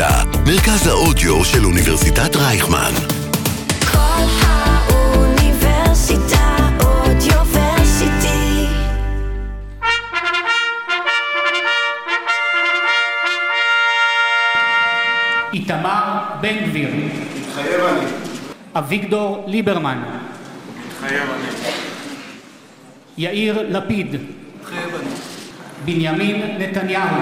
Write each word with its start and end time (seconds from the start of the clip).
האוניברסיטה, 0.00 0.38
מרכז 0.46 0.86
האודיו 0.86 1.44
של 1.44 1.64
אוניברסיטת 1.64 2.36
רייכמן. 2.36 2.92
כל 3.92 4.24
האוניברסיטה 4.40 5.56
אודיוורסיטי. 6.80 8.66
איתמר 15.52 16.18
בן 16.40 16.56
גביר, 16.66 16.88
מתחייב 17.36 17.80
אני. 17.84 18.06
אביגדור 18.74 19.44
ליברמן, 19.46 20.02
מתחייב 20.86 21.22
אני. 21.22 21.48
יאיר 23.18 23.66
לפיד, 23.68 24.16
מתחייב 24.60 24.94
אני. 24.94 25.10
בנימין 25.84 26.56
נתניהו, 26.58 27.16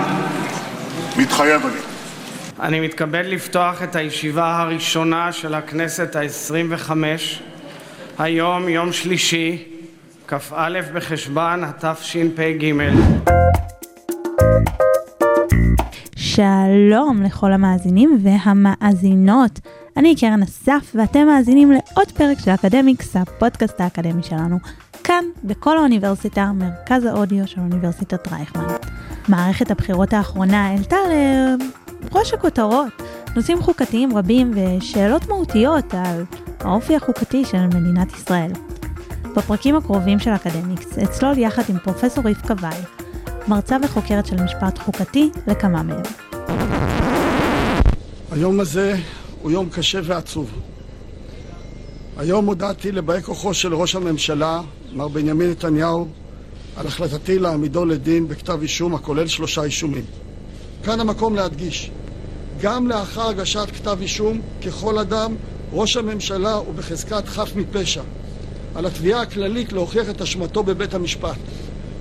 מתחייב 1.16 1.66
אני. 1.66 1.95
אני 2.60 2.80
מתכבד 2.80 3.22
לפתוח 3.26 3.82
את 3.82 3.96
הישיבה 3.96 4.60
הראשונה 4.60 5.32
של 5.32 5.54
הכנסת 5.54 6.16
העשרים 6.16 6.66
וחמש. 6.70 7.42
היום 8.18 8.68
יום 8.68 8.92
שלישי, 8.92 9.64
כ"א 10.28 10.80
בחשוון 10.94 11.64
התשפ"ג. 11.64 12.72
שלום 16.16 17.22
לכל 17.22 17.52
המאזינים 17.52 18.18
והמאזינות. 18.22 19.60
אני 19.96 20.16
קרן 20.16 20.42
אסף 20.42 20.92
ואתם 20.94 21.26
מאזינים 21.26 21.72
לעוד 21.72 22.12
פרק 22.14 22.38
של 22.44 22.50
אקדמיקס, 22.50 23.16
הפודקאסט 23.16 23.80
האקדמי 23.80 24.22
שלנו, 24.22 24.58
כאן 25.04 25.24
בכל 25.44 25.78
האוניברסיטה, 25.78 26.52
מרכז 26.52 27.04
האודיו 27.04 27.46
של 27.46 27.60
אוניברסיטת 27.60 28.32
רייכמן. 28.32 28.66
מערכת 29.28 29.70
הבחירות 29.70 30.12
האחרונה 30.12 30.66
העלתה 30.66 30.96
לראש 32.02 32.34
הכותרות 32.34 32.92
נושאים 33.36 33.62
חוקתיים 33.62 34.16
רבים 34.16 34.50
ושאלות 34.54 35.28
מהותיות 35.28 35.94
על 35.94 36.24
האופי 36.60 36.96
החוקתי 36.96 37.44
של 37.44 37.66
מדינת 37.66 38.12
ישראל. 38.12 38.50
בפרקים 39.36 39.76
הקרובים 39.76 40.18
של 40.18 40.30
אקדמיקס 40.30 40.98
אצלול 40.98 41.38
יחד 41.38 41.62
עם 41.68 41.78
פרופסור 41.78 42.24
רבקה 42.28 42.54
וייל, 42.60 42.82
מרצה 43.48 43.76
וחוקרת 43.84 44.26
של 44.26 44.36
משפט 44.42 44.78
חוקתי 44.78 45.30
לכמה 45.46 45.82
מהם. 45.82 46.02
היום 48.32 48.60
הזה 48.60 48.96
הוא 49.42 49.50
יום 49.50 49.68
קשה 49.68 50.00
ועצוב. 50.04 50.50
היום 52.16 52.46
הודעתי 52.46 52.92
לבאי 52.92 53.22
כוחו 53.22 53.54
של 53.54 53.74
ראש 53.74 53.94
הממשלה, 53.94 54.60
מר 54.92 55.08
בנימין 55.08 55.50
נתניהו, 55.50 56.08
על 56.76 56.86
החלטתי 56.86 57.38
להעמידו 57.38 57.84
לדין 57.84 58.28
בכתב 58.28 58.58
אישום 58.62 58.94
הכולל 58.94 59.26
שלושה 59.26 59.62
אישומים. 59.62 60.04
כאן 60.86 61.00
המקום 61.00 61.34
להדגיש, 61.34 61.90
גם 62.60 62.88
לאחר 62.88 63.28
הגשת 63.28 63.66
כתב 63.74 63.96
אישום, 64.00 64.40
ככל 64.66 64.98
אדם, 64.98 65.34
ראש 65.72 65.96
הממשלה 65.96 66.52
הוא 66.52 66.74
בחזקת 66.74 67.28
חף 67.28 67.52
מפשע. 67.56 68.02
על 68.74 68.86
התביעה 68.86 69.22
הכללית 69.22 69.72
להוכיח 69.72 70.10
את 70.10 70.22
אשמתו 70.22 70.62
בבית 70.62 70.94
המשפט. 70.94 71.36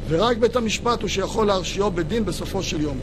ורק 0.08 0.38
בית 0.38 0.55
המשפט 0.55 1.02
הוא 1.02 1.09
שיכול 1.09 1.47
להרשיעו 1.47 1.92
בדין 1.92 2.25
בסופו 2.25 2.64
של 2.64 2.81
יום. 2.81 2.97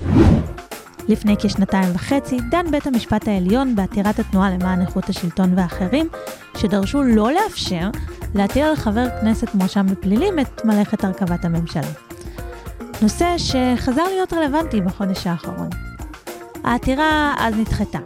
לפני 1.09 1.37
כשנתיים 1.39 1.89
וחצי 1.95 2.39
דן 2.51 2.71
בית 2.71 2.87
המשפט 2.87 3.29
העליון 3.29 3.77
בעתירת 3.77 4.19
התנועה 4.19 4.51
למען 4.51 4.81
איכות 4.81 5.09
השלטון 5.09 5.59
ואחרים, 5.59 6.09
שדרשו 6.57 7.03
לא 7.03 7.31
לאפשר 7.33 7.89
להטיל 8.35 8.63
על 8.63 8.77
חבר 8.77 9.07
כנסת 9.21 9.55
מואשם 9.55 9.87
בפלילים 9.87 10.39
את 10.39 10.65
מלאכת 10.65 11.05
הרכבת 11.05 11.45
הממשלה. 11.45 12.12
נושא 13.03 13.35
שחזר 13.39 14.05
להיות 14.05 14.33
רלוונטי 14.33 14.81
בחודש 14.81 15.27
האחרון. 15.27 15.69
העתירה 16.65 17.35
אז 17.39 17.55
נדחתה. 17.55 17.99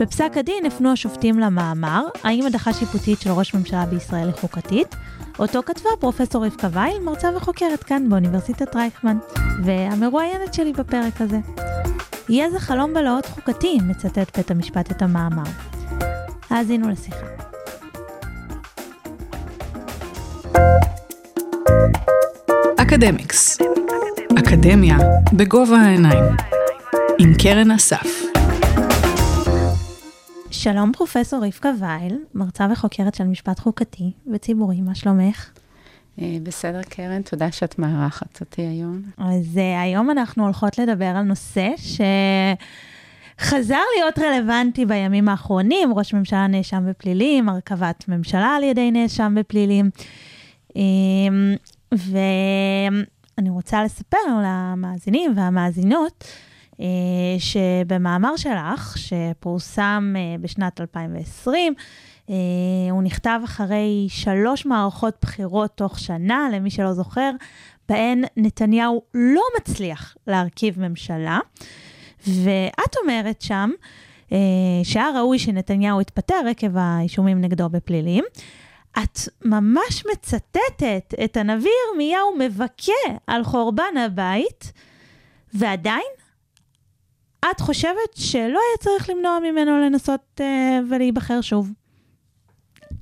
בפסק 0.00 0.32
הדין 0.36 0.66
הפנו 0.66 0.92
השופטים 0.92 1.38
למאמר 1.38 2.06
האם 2.24 2.46
הדחה 2.46 2.72
שיפוטית 2.72 3.20
של 3.20 3.30
ראש 3.30 3.54
ממשלה 3.54 3.86
בישראל 3.86 4.26
היא 4.26 4.34
חוקתית, 4.40 4.96
אותו 5.38 5.62
כתבה 5.66 5.90
פרופסור 6.00 6.46
רבקה 6.46 6.68
וייל, 6.72 6.98
מרצה 7.02 7.28
וחוקרת 7.36 7.84
כאן 7.84 8.08
באוניברסיטת 8.08 8.76
רייכמן, 8.76 9.18
והמרואיינת 9.64 10.54
שלי 10.54 10.72
בפרק 10.72 11.20
הזה. 11.20 11.38
יהיה 12.28 12.50
זה 12.50 12.58
חלום 12.58 12.94
בלהות 12.94 13.26
חוקתי, 13.26 13.78
מצטט 13.82 14.36
בית 14.36 14.50
המשפט 14.50 14.90
את 14.90 15.02
המאמר. 15.02 15.42
האזינו 16.50 16.88
לשיחה. 16.88 17.26
אקדמיקס. 22.76 23.58
אקדמיה 24.48 24.96
בגובה 25.32 25.76
העיניים. 25.76 26.24
עם 27.18 27.32
קרן 27.42 27.70
אסף. 27.70 28.22
שלום 30.50 30.92
פרופסור 30.92 31.44
רבקה 31.44 31.70
וייל, 31.80 32.18
מרצה 32.34 32.66
וחוקרת 32.72 33.14
של 33.14 33.24
משפט 33.24 33.58
חוקתי 33.58 34.12
וציבורי, 34.32 34.80
מה 34.80 34.94
שלומך? 34.94 35.50
אה, 36.20 36.36
בסדר, 36.42 36.82
קרן, 36.82 37.22
תודה 37.22 37.52
שאת 37.52 37.78
מארחת 37.78 38.40
אותי 38.40 38.62
היום. 38.62 39.02
אז 39.18 39.56
uh, 39.56 39.82
היום 39.82 40.10
אנחנו 40.10 40.44
הולכות 40.44 40.78
לדבר 40.78 41.12
על 41.16 41.22
נושא 41.22 41.68
שחזר 43.38 43.80
להיות 43.96 44.18
רלוונטי 44.18 44.86
בימים 44.86 45.28
האחרונים, 45.28 45.92
ראש 45.94 46.14
ממשלה 46.14 46.46
נאשם 46.46 46.82
בפלילים, 46.88 47.48
הרכבת 47.48 48.04
ממשלה 48.08 48.56
על 48.56 48.62
ידי 48.62 48.90
נאשם 48.90 49.34
בפלילים. 49.36 49.90
Um, 50.68 50.74
ואני 53.38 53.50
רוצה 53.50 53.84
לספר 53.84 54.18
למאזינים 54.44 55.32
והמאזינות, 55.36 56.24
uh, 56.72 56.78
שבמאמר 57.38 58.36
שלך, 58.36 58.96
שפורסם 58.98 60.14
uh, 60.16 60.42
בשנת 60.42 60.80
2020, 60.80 61.74
Uh, 62.26 62.30
הוא 62.90 63.02
נכתב 63.02 63.40
אחרי 63.44 64.06
שלוש 64.08 64.66
מערכות 64.66 65.14
בחירות 65.22 65.70
תוך 65.74 65.98
שנה, 65.98 66.48
למי 66.52 66.70
שלא 66.70 66.92
זוכר, 66.92 67.30
בהן 67.88 68.24
נתניהו 68.36 69.02
לא 69.14 69.42
מצליח 69.60 70.16
להרכיב 70.26 70.80
ממשלה. 70.80 71.38
ואת 72.26 72.96
אומרת 73.02 73.42
שם 73.42 73.70
שהיה 74.84 75.10
ראוי 75.16 75.38
שנתניהו 75.38 76.00
יתפטר 76.00 76.40
עקב 76.50 76.76
האישומים 76.76 77.40
נגדו 77.40 77.68
בפלילים. 77.68 78.24
את 79.02 79.18
ממש 79.44 80.04
מצטטת 80.12 81.14
את 81.24 81.36
הנביא 81.36 81.70
ירמיהו 81.90 82.36
מבכה 82.38 82.92
על 83.26 83.44
חורבן 83.44 83.96
הבית, 84.06 84.72
ועדיין 85.54 86.12
את 87.50 87.60
חושבת 87.60 88.14
שלא 88.14 88.42
היה 88.42 88.78
צריך 88.80 89.10
למנוע 89.10 89.38
ממנו 89.38 89.78
לנסות 89.78 90.40
uh, 90.40 90.42
ולהיבחר 90.90 91.40
שוב. 91.40 91.72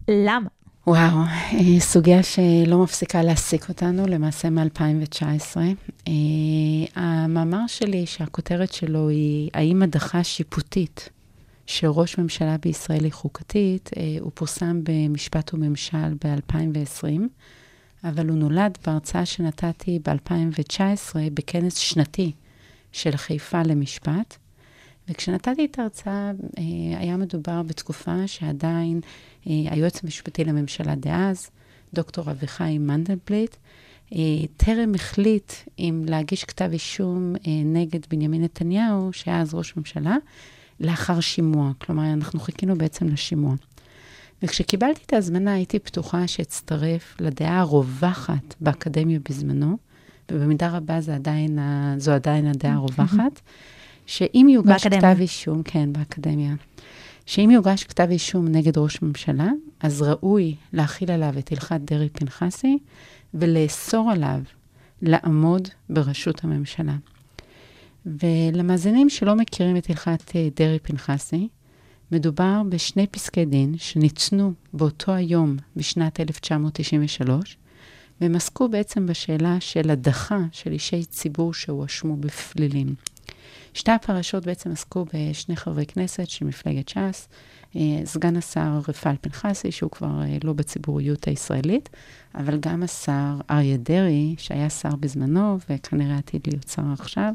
למה? 0.08 0.48
וואו, 0.86 1.18
אה, 1.52 1.80
סוגיה 1.80 2.22
שלא 2.22 2.78
מפסיקה 2.82 3.22
להעסיק 3.22 3.68
אותנו, 3.68 4.06
למעשה 4.06 4.50
מ-2019. 4.50 5.56
אה, 6.08 6.12
המאמר 6.94 7.66
שלי, 7.66 8.06
שהכותרת 8.06 8.72
שלו 8.72 9.08
היא 9.08 9.50
האם 9.54 9.82
הדחה 9.82 10.24
שיפוטית 10.24 11.08
שראש 11.66 12.18
ממשלה 12.18 12.56
בישראל 12.58 13.04
היא 13.04 13.12
חוקתית, 13.12 13.90
אה, 13.96 14.16
הוא 14.20 14.30
פורסם 14.34 14.80
במשפט 14.82 15.54
וממשל 15.54 16.14
ב-2020, 16.24 17.04
אבל 18.04 18.28
הוא 18.28 18.36
נולד 18.36 18.78
בהרצאה 18.86 19.26
שנתתי 19.26 19.98
ב-2019 20.04 21.16
בכנס 21.34 21.76
שנתי 21.76 22.32
של 22.92 23.16
חיפה 23.16 23.62
למשפט. 23.62 24.36
וכשנתתי 25.08 25.64
את 25.64 25.78
ההרצאה, 25.78 26.30
היה 26.98 27.16
מדובר 27.16 27.62
בתקופה 27.62 28.26
שעדיין 28.26 29.00
היועץ 29.44 30.04
המשפטי 30.04 30.44
לממשלה 30.44 30.94
דאז, 30.94 31.50
דוקטור 31.94 32.30
אביחי 32.30 32.78
מנדלבליט, 32.78 33.56
טרם 34.56 34.94
החליט 34.94 35.52
אם 35.78 36.04
להגיש 36.08 36.44
כתב 36.44 36.68
אישום 36.72 37.34
נגד 37.64 38.00
בנימין 38.10 38.44
נתניהו, 38.44 39.12
שהיה 39.12 39.40
אז 39.40 39.54
ראש 39.54 39.76
ממשלה, 39.76 40.16
לאחר 40.80 41.20
שימוע. 41.20 41.72
כלומר, 41.78 42.12
אנחנו 42.12 42.40
חיכינו 42.40 42.78
בעצם 42.78 43.08
לשימוע. 43.08 43.54
וכשקיבלתי 44.42 45.00
את 45.06 45.12
ההזמנה, 45.12 45.52
הייתי 45.52 45.78
פתוחה 45.78 46.26
שאצטרף 46.26 47.16
לדעה 47.20 47.60
הרווחת 47.60 48.54
באקדמיה 48.60 49.18
בזמנו, 49.28 49.76
ובמידה 50.32 50.76
רבה 50.76 51.00
זה 51.00 51.14
עדיין, 51.14 51.58
זו 51.98 52.12
עדיין 52.12 52.46
הדעה 52.46 52.74
הרווחת, 52.74 53.40
שאם 54.06 54.46
יוגש 54.50 54.84
באקדמיה. 54.86 55.14
כתב 55.14 55.20
אישום, 55.20 55.62
כן, 55.62 55.92
באקדמיה, 55.92 56.54
שאם 57.26 57.50
יוגש 57.50 57.84
כתב 57.84 58.06
אישום 58.10 58.48
נגד 58.48 58.78
ראש 58.78 59.02
ממשלה, 59.02 59.48
אז 59.80 60.02
ראוי 60.02 60.54
להכיל 60.72 61.10
עליו 61.10 61.38
את 61.38 61.52
הלכת 61.52 61.80
דרעי-פנחסי 61.84 62.78
ולאסור 63.34 64.10
עליו 64.10 64.40
לעמוד 65.02 65.68
בראשות 65.90 66.44
הממשלה. 66.44 66.96
ולמאזינים 68.06 69.08
שלא 69.08 69.36
מכירים 69.36 69.76
את 69.76 69.90
הלכת 69.90 70.36
אה, 70.36 70.48
דרעי-פנחסי, 70.56 71.48
מדובר 72.12 72.62
בשני 72.68 73.06
פסקי 73.06 73.44
דין 73.44 73.74
שניתנו 73.78 74.52
באותו 74.72 75.12
היום 75.12 75.56
בשנת 75.76 76.20
1993, 76.20 77.56
והם 78.20 78.36
עסקו 78.36 78.68
בעצם 78.68 79.06
בשאלה 79.06 79.56
של 79.60 79.90
הדחה 79.90 80.38
של 80.52 80.72
אישי 80.72 81.04
ציבור 81.04 81.54
שהואשמו 81.54 82.16
בפלילים. 82.16 82.94
שתי 83.74 83.90
הפרשות 83.90 84.46
בעצם 84.46 84.70
עסקו 84.70 85.04
בשני 85.14 85.56
חברי 85.56 85.86
כנסת 85.86 86.28
של 86.28 86.44
מפלגת 86.44 86.88
ש"ס, 86.88 87.28
אה, 87.76 87.80
סגן 88.04 88.36
השר 88.36 88.80
רפאל 88.88 89.14
פנחסי, 89.20 89.72
שהוא 89.72 89.90
כבר 89.90 90.22
אה, 90.22 90.36
לא 90.44 90.52
בציבוריות 90.52 91.28
הישראלית, 91.28 91.88
אבל 92.34 92.56
גם 92.60 92.82
השר 92.82 93.36
אריה 93.50 93.76
דרעי, 93.76 94.34
שהיה 94.38 94.70
שר 94.70 94.96
בזמנו 95.00 95.58
וכנראה 95.70 96.18
עתיד 96.18 96.40
להיות 96.46 96.68
שר 96.68 96.82
עכשיו. 96.92 97.32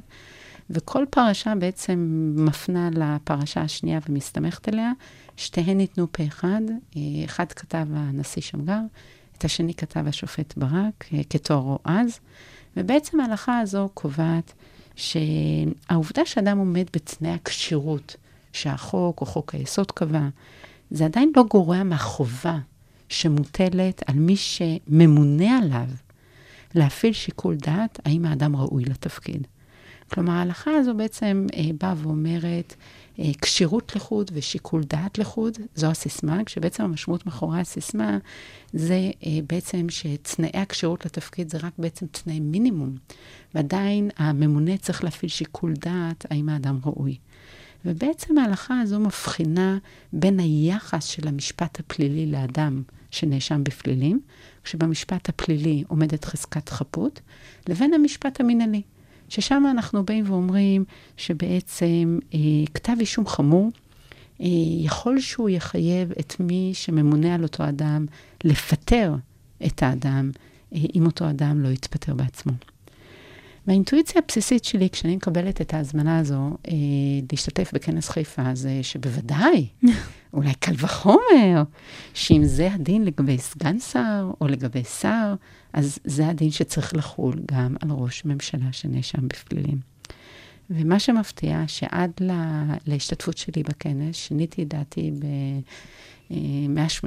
וכל 0.70 1.06
פרשה 1.10 1.54
בעצם 1.56 2.32
מפנה 2.36 2.90
לפרשה 2.94 3.62
השנייה 3.62 4.00
ומסתמכת 4.10 4.68
עליה. 4.68 4.92
שתיהן 5.38 5.78
ניתנו 5.78 6.08
פה 6.12 6.24
אחד. 6.26 6.62
אה, 6.98 7.02
אחד 7.26 7.52
כתב 7.52 7.86
הנשיא 7.94 8.42
שמגר, 8.42 8.80
את 9.38 9.46
השני 9.46 9.74
כתב 9.74 10.08
השופט 10.08 10.58
ברק, 10.58 11.06
כתוארו 11.30 11.80
אז. 11.84 12.20
ובעצם 12.78 13.20
ההלכה 13.20 13.60
הזו 13.60 13.90
קובעת 13.94 14.54
שהעובדה 14.96 16.26
שאדם 16.26 16.58
עומד 16.58 16.86
בתנאי 16.94 17.32
הכשירות 17.32 18.16
שהחוק 18.54 19.22
או 19.22 19.26
חוק 19.26 19.56
היסוד 19.56 19.92
קבע, 19.92 20.28
זה 20.92 21.06
עדיין 21.06 21.32
לא 21.36 21.44
גורע 21.44 21.84
מהחובה 21.84 22.58
שמוטלת 23.10 24.04
על 24.10 24.16
מי 24.16 24.36
שממונה 24.36 25.58
עליו 25.58 25.88
להפעיל 26.76 27.14
שיקול 27.14 27.56
דעת 27.56 28.00
האם 28.06 28.26
האדם 28.26 28.56
ראוי 28.56 28.86
לתפקיד. 28.86 29.48
כלומר, 30.14 30.34
ההלכה 30.34 30.72
הזו 30.72 30.94
בעצם 30.94 31.48
אה, 31.56 31.70
באה 31.82 31.94
ואומרת, 31.98 32.76
אה, 33.20 33.32
כשירות 33.42 33.96
לחוד 33.96 34.32
ושיקול 34.34 34.84
דעת 34.84 35.18
לחוד, 35.18 35.58
זו 35.76 35.88
הסיסמה, 35.88 36.44
כשבעצם 36.46 36.84
המשמעות 36.84 37.26
מאחורי 37.26 37.60
הסיסמה 37.60 38.18
זה 38.74 39.12
אה, 39.26 39.40
בעצם 39.48 39.90
שתנאי 39.90 40.50
הכשירות 40.54 41.06
לתפקיד 41.06 41.50
זה 41.50 41.58
רק 41.58 41.74
בעצם 41.78 42.06
תנאי 42.06 42.40
מינימום, 42.40 42.98
ועדיין 43.56 44.10
הממונה 44.18 44.78
צריך 44.78 45.04
להפעיל 45.04 45.30
שיקול 45.30 45.74
דעת 45.74 46.26
האם 46.30 46.50
האדם 46.50 46.80
ראוי. 46.86 47.18
ובעצם 47.86 48.38
ההלכה 48.38 48.80
הזו 48.80 49.00
מבחינה 49.00 49.78
בין 50.14 50.40
היחס 50.40 51.06
של 51.06 51.28
המשפט 51.28 51.80
הפלילי 51.80 52.26
לאדם 52.26 52.84
שנאשם 53.12 53.64
בפלילים, 53.64 54.20
כשבמשפט 54.64 55.30
הפלילי 55.30 55.84
עומדת 55.88 56.26
חזקת 56.26 56.70
חפות, 56.70 57.22
לבין 57.68 57.94
המשפט 57.94 58.40
המינהלי. 58.40 58.82
ששם 59.32 59.64
אנחנו 59.72 60.06
באים 60.06 60.24
ואומרים 60.28 60.86
שבעצם 61.18 62.20
אה, 62.34 62.40
כתב 62.74 62.94
אישום 63.00 63.28
חמור, 63.28 63.72
אה, 64.42 64.48
יכול 64.80 65.20
שהוא 65.20 65.50
יחייב 65.50 66.12
את 66.20 66.40
מי 66.40 66.72
שממונה 66.74 67.36
על 67.36 67.44
אותו 67.44 67.70
אדם 67.70 68.06
לפטר 68.44 69.16
את 69.66 69.84
האדם, 69.84 70.32
אה, 70.76 70.80
אם 70.96 71.06
אותו 71.06 71.30
אדם 71.30 71.62
לא 71.62 71.68
יתפטר 71.68 72.14
בעצמו. 72.14 72.54
והאינטואיציה 73.68 74.22
הבסיסית 74.26 74.64
שלי, 74.64 74.90
כשאני 74.90 75.16
מקבלת 75.16 75.62
את 75.62 75.74
ההזמנה 75.74 76.20
הזו 76.20 76.58
אה, 76.68 76.74
להשתתף 77.32 77.72
בכנס 77.74 78.10
חיפה, 78.10 78.56
זה 78.56 78.80
שבוודאי, 78.82 79.68
אולי 80.34 80.54
קל 80.54 80.74
וחומר, 80.78 81.64
שאם 82.14 82.42
זה 82.44 82.74
הדין 82.74 83.06
לגבי 83.06 83.38
סגן 83.38 83.80
שר 83.80 84.32
או 84.42 84.48
לגבי 84.48 84.84
שר, 84.84 85.34
אז 85.74 86.00
זה 86.04 86.28
הדין 86.28 86.52
שצריך 86.52 86.96
לחול 86.96 87.36
גם 87.52 87.76
על 87.82 87.90
ראש 87.92 88.26
ממשלה 88.26 88.68
שנאשם 88.72 89.28
בפלילים. 89.28 89.92
ומה 90.70 91.00
שמפתיע, 91.00 91.64
שעד 91.68 92.12
לה, 92.20 92.64
להשתתפות 92.88 93.38
שלי 93.38 93.64
בכנס, 93.64 94.16
שיניתי 94.16 94.64
את 94.64 94.68
דעתי 94.68 95.12
ב-180 95.20 96.34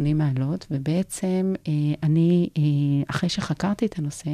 אה, 0.06 0.14
מעלות, 0.14 0.66
ובעצם 0.70 1.54
אה, 1.68 1.72
אני, 2.02 2.48
אה, 2.58 2.62
אחרי 3.10 3.28
שחקרתי 3.28 3.86
את 3.86 3.98
הנושא, 3.98 4.30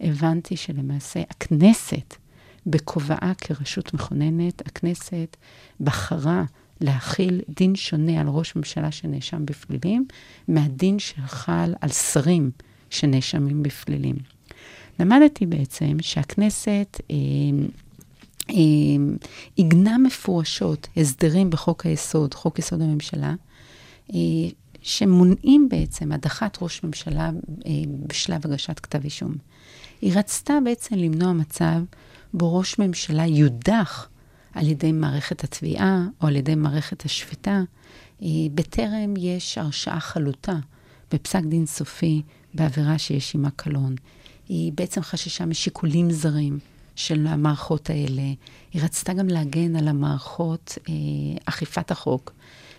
הבנתי 0.00 0.56
שלמעשה 0.56 1.20
הכנסת, 1.30 2.16
בכובעה 2.66 3.32
כרשות 3.38 3.94
מכוננת, 3.94 4.66
הכנסת 4.66 5.36
בחרה 5.80 6.44
להכיל 6.80 7.40
דין 7.48 7.76
שונה 7.76 8.20
על 8.20 8.28
ראש 8.28 8.56
ממשלה 8.56 8.92
שנאשם 8.92 9.46
בפלילים, 9.46 10.06
מהדין 10.48 10.98
שחל 10.98 11.74
על 11.80 11.88
שרים 11.88 12.50
שנאשמים 12.90 13.62
בפלילים. 13.62 14.16
למדתי 15.00 15.46
בעצם 15.46 15.96
שהכנסת 16.00 17.00
אה, 17.10 17.16
אה, 18.50 18.54
עיגנה 19.56 19.98
מפורשות 19.98 20.88
הסדרים 20.96 21.50
בחוק 21.50 21.86
היסוד, 21.86 22.34
חוק 22.34 22.58
יסוד 22.58 22.80
הממשלה, 22.82 23.34
אה, 24.14 24.18
שמונעים 24.82 25.68
בעצם 25.68 26.12
הדחת 26.12 26.58
ראש 26.62 26.84
ממשלה 26.84 27.30
אה, 27.66 27.70
בשלב 28.06 28.40
הגשת 28.44 28.80
כתב 28.80 29.04
אישום. 29.04 29.34
היא 30.00 30.12
רצתה 30.18 30.58
בעצם 30.64 30.94
למנוע 30.94 31.32
מצב 31.32 31.82
בו 32.34 32.58
ראש 32.58 32.78
ממשלה 32.78 33.26
יודח 33.26 34.08
על 34.54 34.68
ידי 34.68 34.92
מערכת 34.92 35.44
התביעה 35.44 36.06
או 36.22 36.26
על 36.26 36.36
ידי 36.36 36.54
מערכת 36.54 37.04
השפיטה, 37.04 37.62
אה, 38.22 38.28
בטרם 38.54 39.14
יש 39.16 39.58
הרשעה 39.58 40.00
חלוטה 40.00 40.56
בפסק 41.12 41.42
דין 41.44 41.66
סופי 41.66 42.22
בעבירה 42.54 42.98
שיש 42.98 43.34
עימה 43.34 43.50
קלון. 43.50 43.94
היא 44.48 44.72
בעצם 44.72 45.02
חששה 45.02 45.46
משיקולים 45.46 46.10
זרים 46.10 46.58
של 46.96 47.26
המערכות 47.26 47.90
האלה. 47.90 48.22
היא 48.72 48.82
רצתה 48.82 49.12
גם 49.12 49.28
להגן 49.28 49.76
על 49.76 49.88
המערכות 49.88 50.78
אה, 50.88 50.94
אכיפת 51.44 51.90
החוק 51.90 52.32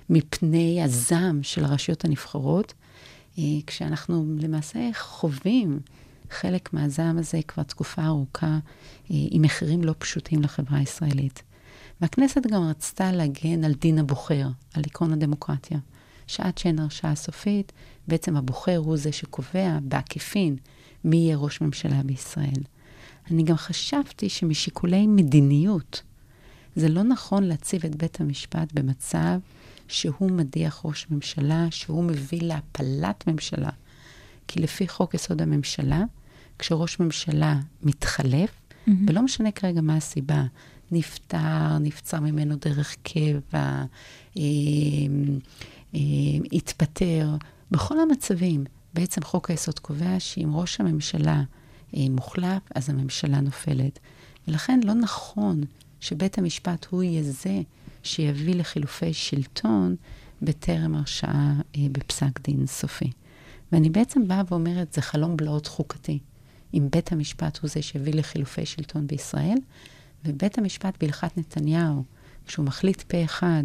מפני 0.10 0.84
הזעם 0.84 1.44
של 1.44 1.66
הרשויות 1.66 2.06
הנבחרות, 2.06 2.74
אה, 3.38 3.44
כשאנחנו 3.68 4.26
למעשה 4.40 4.90
חווים 4.94 5.80
חלק 6.31 6.74
מהזעם 6.74 7.18
הזה 7.18 7.39
כבר 7.48 7.63
תקופה 7.63 8.06
ארוכה, 8.06 8.48
אה, 8.48 8.60
עם 9.10 9.42
מחירים 9.42 9.83
לא 9.83 9.94
פשוטים 9.98 10.42
לחברה 10.42 10.78
הישראלית. 10.78 11.44
והכנסת 12.01 12.48
גם 12.48 12.63
רצתה 12.63 13.12
להגן 13.12 13.63
על 13.63 13.74
דין 13.74 14.00
הבוחר, 14.00 14.48
על 14.74 14.83
עקרון 14.86 15.13
הדמוקרטיה. 15.13 15.80
שעד 16.31 16.57
שאין 16.57 16.80
הרשעה 16.80 17.16
סופית, 17.16 17.72
בעצם 18.07 18.38
הבוחר 18.38 18.78
הוא 18.78 18.98
זה 18.98 19.12
שקובע 19.12 19.78
בעקיפין 19.83 20.56
מי 21.04 21.18
יהיה 21.18 21.38
ראש 21.38 21.62
ממשלה 21.62 22.04
בישראל. 22.04 22.63
אני 23.31 23.44
גם 23.44 23.56
חשבתי 23.56 24.30
שמשיקולי 24.30 25.07
מדיניות, 25.07 26.01
זה 26.75 26.89
לא 26.89 27.04
נכון 27.04 27.44
להציב 27.44 27.86
את 27.86 27.95
בית 27.95 28.22
המשפט 28.22 28.74
במצב 28.74 29.39
שהוא 29.88 30.31
מדיח 30.31 30.81
ראש 30.86 31.07
ממשלה, 31.10 31.68
שהוא 31.72 32.04
מביא 32.04 32.42
להפלת 32.42 33.27
ממשלה. 33.27 33.69
כי 34.48 34.60
לפי 34.60 34.88
חוק 34.88 35.13
יסוד 35.13 35.42
הממשלה, 35.42 36.04
כשראש 36.62 37.00
ממשלה 37.00 37.60
מתחלף, 37.84 38.50
mm-hmm. 38.50 38.91
ולא 39.08 39.22
משנה 39.22 39.51
כרגע 39.51 39.82
מה 39.82 39.96
הסיבה, 39.96 40.44
נפטר, 40.91 41.77
נפצר 41.80 42.20
ממנו 42.20 42.56
דרך 42.56 42.96
קבע, 43.03 43.84
אה, 44.38 44.41
אה, 45.96 46.00
התפטר, 46.51 47.36
בכל 47.72 48.00
המצבים, 48.00 48.63
בעצם 48.94 49.24
חוק 49.24 49.50
היסוד 49.50 49.80
קובע 49.80 50.20
שאם 50.20 50.50
ראש 50.53 50.80
הממשלה 50.80 51.44
אה, 51.98 52.06
מוחלף, 52.10 52.62
אז 52.75 52.89
הממשלה 52.89 53.41
נופלת. 53.41 54.00
ולכן 54.48 54.80
לא 54.84 54.94
נכון 54.94 55.62
שבית 56.00 56.38
המשפט 56.38 56.88
הוא 56.89 57.03
יהיה 57.03 57.24
זה 57.24 57.62
שיביא 58.03 58.56
לחילופי 58.56 59.13
שלטון 59.13 59.96
בטרם 60.41 60.96
הרשעה 60.96 61.53
אה, 61.75 61.82
בפסק 61.91 62.41
דין 62.41 62.68
סופי. 62.68 63.12
ואני 63.72 63.89
בעצם 63.89 64.27
באה 64.27 64.41
ואומרת, 64.50 64.94
זה 64.94 65.01
חלום 65.01 65.38
בלהות 65.38 65.68
חוקתי. 65.68 66.20
אם 66.74 66.88
בית 66.92 67.12
המשפט 67.12 67.58
הוא 67.58 67.70
זה 67.70 67.82
שהביא 67.82 68.13
לחילופי 68.13 68.66
שלטון 68.66 69.08
בישראל, 69.08 69.58
ובית 70.25 70.58
המשפט 70.58 70.94
בהלכת 71.01 71.38
נתניהו, 71.38 72.04
כשהוא 72.48 72.66
מחליט 72.66 73.01
פה 73.01 73.24
אחד 73.24 73.63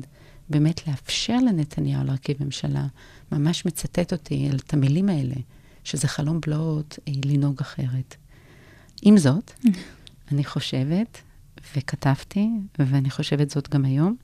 באמת 0.50 0.88
לאפשר 0.88 1.36
לנתניהו 1.36 2.04
להרכיב 2.04 2.44
ממשלה, 2.44 2.86
ממש 3.32 3.66
מצטט 3.66 4.12
אותי 4.12 4.48
על 4.50 4.56
את 4.56 4.74
המילים 4.74 5.08
האלה, 5.08 5.34
שזה 5.84 6.08
חלום 6.08 6.40
בלהות 6.40 6.98
אה, 7.08 7.12
לנהוג 7.24 7.60
אחרת. 7.60 8.16
עם 9.02 9.18
זאת, 9.18 9.50
אני 10.32 10.44
חושבת, 10.44 11.18
וכתבתי, 11.76 12.48
ואני 12.78 13.10
חושבת 13.10 13.50
זאת 13.50 13.68
גם 13.68 13.84
היום, 13.84 14.16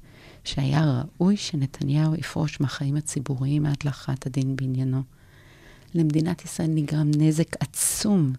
שהיה 0.45 1.03
ראוי 1.21 1.37
שנתניהו 1.37 2.15
יפרוש 2.15 2.61
מהחיים 2.61 2.97
הציבוריים 2.97 3.67
עד 3.67 3.77
להכרעת 3.85 4.27
הדין 4.27 4.57
בעניינו. 4.57 5.03
למדינת 5.95 6.45
ישראל 6.45 6.71
נגרם 6.71 7.11
נזק 7.19 7.57
עצום 7.61 8.33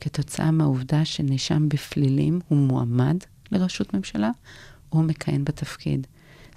כתוצאה 0.00 0.50
מהעובדה 0.50 1.04
שנאשם 1.04 1.68
בפלילים 1.68 2.40
הוא 2.48 2.58
מועמד 2.58 3.16
לראשות 3.52 3.94
ממשלה 3.94 4.30
או 4.92 5.02
מכהן 5.02 5.44
בתפקיד. 5.44 6.06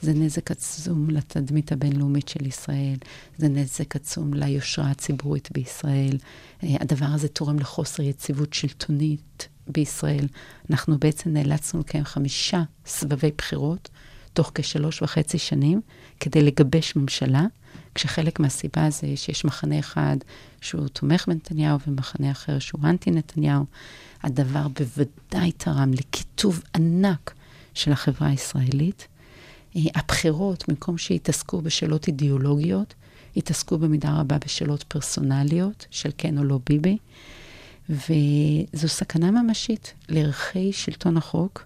זה 0.02 0.14
נזק 0.14 0.52
עצום 0.52 1.10
לתדמית 1.10 1.72
הבינלאומית 1.72 2.28
של 2.28 2.46
ישראל, 2.48 2.96
זה 3.38 3.50
נזק 3.50 3.96
עצום 3.96 4.34
ליושרה 4.34 4.92
הציבורית 4.92 5.50
בישראל. 5.52 6.18
אה, 6.64 6.76
הדבר 6.80 7.06
הזה 7.06 7.28
תורם 7.28 7.60
לחוסר 7.60 8.04
יציבות 8.04 8.54
שלטונית 8.54 9.48
בישראל. 9.68 10.28
אנחנו 10.70 11.00
בעצם 11.00 11.30
נאלצנו 11.30 11.80
לקיים 11.80 12.04
חמישה 12.04 12.64
סבבי 12.86 13.32
בחירות 13.38 13.90
תוך 14.34 14.52
כשלוש 14.56 15.02
וחצי 15.02 15.38
שנים 15.38 15.82
כדי 16.20 16.42
לגבש 16.42 16.96
ממשלה, 16.96 17.46
כשחלק 17.96 18.40
מהסיבה 18.40 18.90
זה 18.90 19.08
שיש 19.16 19.46
מחנה 19.46 19.80
אחד 19.80 20.18
שהוא 20.62 20.88
תומך 20.88 21.28
בנתניהו 21.28 21.78
ומחנה 21.88 22.32
אחר 22.32 22.60
שהוא 22.60 22.82
אנטי 22.84 23.12
נתניהו. 23.12 23.66
הדבר 24.24 24.68
בוודאי 24.68 25.52
תרם 25.52 25.94
לקיטוב 25.94 26.62
ענק 26.76 27.34
של 27.74 27.92
החברה 27.92 28.28
הישראלית. 28.28 29.08
אה, 29.76 29.82
הבחירות, 29.96 30.64
במקום 30.68 30.98
שיתעסקו 30.98 31.62
בשאלות 31.62 32.08
אידיאולוגיות, 32.08 32.94
התעסקו 33.38 33.78
במידה 33.78 34.16
רבה 34.20 34.38
בשאלות 34.46 34.84
פרסונליות 34.84 35.86
של 35.90 36.10
כן 36.18 36.38
או 36.38 36.44
לא 36.44 36.60
ביבי. 36.70 36.98
וזו 37.90 38.88
סכנה 38.88 39.32
ממשית 39.32 39.94
לערכי 40.10 40.74
שלטון 40.74 41.18
החוק, 41.18 41.66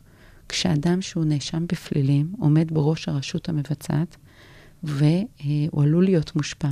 כשאדם 0.50 1.02
שהוא 1.02 1.26
נאשם 1.26 1.68
בפלילים 1.68 2.34
עומד 2.40 2.74
בראש 2.74 3.10
הרשות 3.10 3.50
המבצעת, 3.50 4.18
והוא 4.84 5.84
עלול 5.84 6.06
להיות 6.06 6.36
מושפע, 6.36 6.70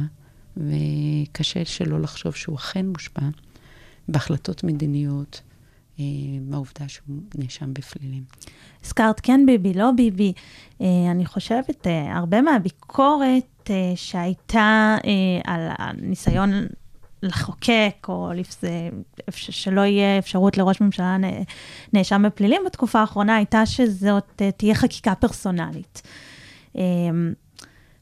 וקשה 0.58 1.66
שלא 1.66 2.02
לחשוב 2.02 2.36
שהוא 2.36 2.56
אכן 2.56 2.86
מושפע, 2.86 3.22
בהחלטות 4.08 4.64
מדיניות, 4.64 5.42
אה, 6.00 6.06
מהעובדה 6.42 6.88
שהוא 6.88 7.18
נאשם 7.36 7.74
בפלילים. 7.74 8.24
הזכרת 8.84 9.20
כן 9.20 9.46
ביבי, 9.46 9.74
לא 9.74 9.92
ביבי. 9.92 10.34
אה, 10.82 10.88
אני 11.12 11.26
חושבת, 11.26 11.88
אה, 11.88 12.18
הרבה 12.18 12.42
מהביקורת 12.42 13.70
שהייתה 13.96 14.98
על 15.44 15.62
הניסיון 15.78 16.52
לחוקק, 17.24 18.06
או 18.10 18.32
שלא 19.30 19.82
יהיה 19.82 20.20
אפשרות 20.20 20.58
לראש 20.58 20.82
ממשלה 20.82 21.18
נאשם 21.94 22.24
בפלילים 22.26 22.62
בתקופה 22.66 23.00
האחרונה, 23.00 23.36
הייתה 23.36 23.66
שזאת 23.66 24.42
תהיה 24.58 24.76
חקיקה 24.76 25.16
פרסונלית. 25.16 26.02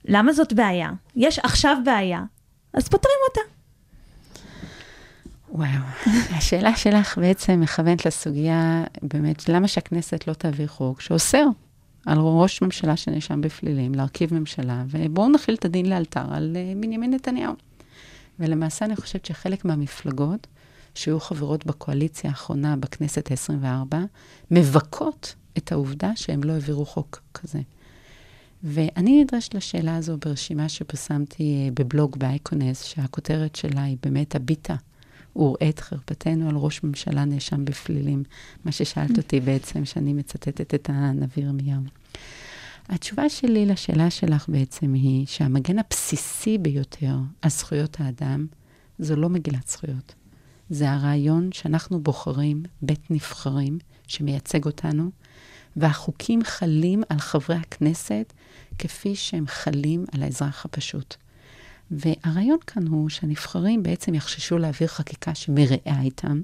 למה 0.06 0.34
זאת 0.34 0.54
בעיה? 0.54 0.90
יש 1.16 1.40
עכשיו 1.40 1.78
בעיה, 1.86 2.24
אז 2.74 2.88
פותרים 2.88 3.16
אותה. 3.30 3.42
וואו, 5.50 5.82
השאלה 6.38 6.76
שלך 6.76 7.18
בעצם 7.18 7.62
מכוונת 7.62 8.06
לסוגיה, 8.06 8.84
באמת, 9.02 9.50
למה 9.50 9.68
שהכנסת 9.68 10.28
לא 10.28 10.34
תעביר 10.34 10.68
חוק 10.68 11.02
שאוסר 11.02 11.46
על 12.06 12.18
ראש 12.20 12.62
ממשלה 12.62 12.98
שנאשם 12.98 13.42
בפלילים 13.42 13.96
להרכיב 13.96 14.34
ממשלה, 14.34 14.84
ובואו 14.88 15.30
נכיל 15.30 15.56
את 15.56 15.66
הדין 15.66 15.90
לאלתר 15.90 16.26
על 16.32 16.56
uh, 16.56 16.82
בנימין 16.82 17.14
נתניהו. 17.14 17.54
ולמעשה 18.40 18.86
אני 18.86 18.96
חושבת 18.96 19.26
שחלק 19.26 19.66
מהמפלגות 19.66 20.48
שהיו 20.96 21.20
חברות 21.20 21.66
בקואליציה 21.66 22.30
האחרונה 22.30 22.76
בכנסת 22.76 23.32
ה-24, 23.32 23.96
מבכות 24.52 25.36
את 25.58 25.72
העובדה 25.72 26.12
שהם 26.16 26.44
לא 26.44 26.52
העבירו 26.52 26.86
חוק 26.86 27.22
כזה. 27.34 27.60
ואני 28.64 29.24
נדרשת 29.24 29.54
לשאלה 29.54 29.96
הזו 29.96 30.18
ברשימה 30.18 30.70
שפרסמתי 30.70 31.70
uh, 31.70 31.74
בבלוג 31.74 32.18
באייקונס, 32.20 32.84
שהכותרת 32.84 33.56
שלה 33.56 33.84
היא 33.84 33.98
באמת 34.04 34.36
הביטה 34.36 34.76
וראה 35.36 35.70
את 35.70 35.80
חרפתנו 35.80 36.50
על 36.50 36.56
ראש 36.56 36.84
ממשלה 36.84 37.26
נאשם 37.26 37.66
בפלילים. 37.66 38.24
מה 38.66 38.72
ששאלת 38.72 39.18
אותי 39.18 39.40
בעצם, 39.40 39.86
שאני 39.86 40.14
מצטטת 40.14 40.74
את 40.74 40.90
הנביא 40.94 41.44
ירמיהו. 41.44 41.82
התשובה 42.90 43.30
שלי 43.30 43.66
לשאלה 43.66 44.10
שלך 44.10 44.50
בעצם 44.50 44.94
היא 44.94 45.26
שהמגן 45.28 45.80
הבסיסי 45.80 46.58
ביותר 46.58 47.16
על 47.42 47.50
זכויות 47.50 47.98
האדם 48.00 48.48
זו 49.00 49.16
לא 49.16 49.30
מגילת 49.30 49.68
זכויות. 49.68 50.16
זה 50.70 50.92
הרעיון 50.92 51.52
שאנחנו 51.52 52.00
בוחרים 52.00 52.64
בית 52.82 53.12
נבחרים 53.12 53.80
שמייצג 54.08 54.66
אותנו, 54.66 55.12
והחוקים 55.76 56.44
חלים 56.44 57.04
על 57.10 57.20
חברי 57.20 57.56
הכנסת 57.56 58.34
כפי 58.78 59.16
שהם 59.16 59.48
חלים 59.48 60.06
על 60.12 60.24
האזרח 60.24 60.66
הפשוט. 60.66 61.16
והרעיון 61.92 62.58
כאן 62.68 62.88
הוא 62.88 63.10
שהנבחרים 63.10 63.84
בעצם 63.84 64.14
יחששו 64.14 64.58
להעביר 64.58 64.88
חקיקה 64.88 65.36
שמרעה 65.36 66.02
איתם, 66.02 66.42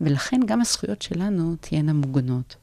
ולכן 0.00 0.40
גם 0.46 0.60
הזכויות 0.60 1.02
שלנו 1.02 1.56
תהיינה 1.60 1.92
מוגנות. 1.92 2.56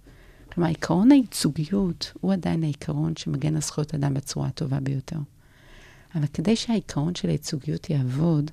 כלומר, 0.51 0.69
עקרון 0.69 1.11
הייצוגיות 1.11 2.13
הוא 2.21 2.33
עדיין 2.33 2.63
העיקרון 2.63 3.15
שמגן 3.15 3.55
על 3.55 3.61
זכויות 3.61 3.93
אדם 3.95 4.13
בצורה 4.13 4.47
הטובה 4.47 4.79
ביותר. 4.79 5.19
אבל 6.15 6.27
כדי 6.33 6.55
שהעיקרון 6.55 7.15
של 7.15 7.29
הייצוגיות 7.29 7.89
יעבוד, 7.89 8.51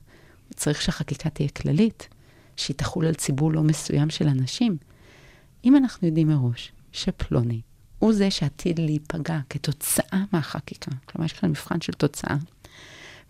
צריך 0.54 0.82
שהחקיקה 0.82 1.30
תהיה 1.30 1.48
כללית, 1.48 2.08
שהיא 2.56 2.76
תחול 2.76 3.06
על 3.06 3.14
ציבור 3.14 3.52
לא 3.52 3.62
מסוים 3.62 4.10
של 4.10 4.28
אנשים. 4.28 4.76
אם 5.64 5.76
אנחנו 5.76 6.08
יודעים 6.08 6.28
מראש 6.28 6.72
שפלוני 6.94 7.60
הוא 7.98 8.12
זה 8.12 8.30
שעתיד 8.30 8.78
להיפגע 8.78 9.38
כתוצאה 9.50 10.24
מהחקיקה, 10.32 10.90
כלומר, 11.04 11.26
יש 11.26 11.32
כאן 11.32 11.50
מבחן 11.50 11.80
של 11.80 11.92
תוצאה, 11.92 12.36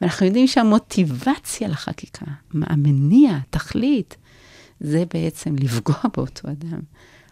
ואנחנו 0.01 0.27
יודעים 0.27 0.47
שהמוטיבציה 0.47 1.69
לחקיקה, 1.69 2.27
המניע, 2.55 3.37
התכלית, 3.37 4.17
זה 4.81 5.05
בעצם 5.15 5.57
לפגוע 5.57 6.01
באותו 6.17 6.51
אדם. 6.51 6.81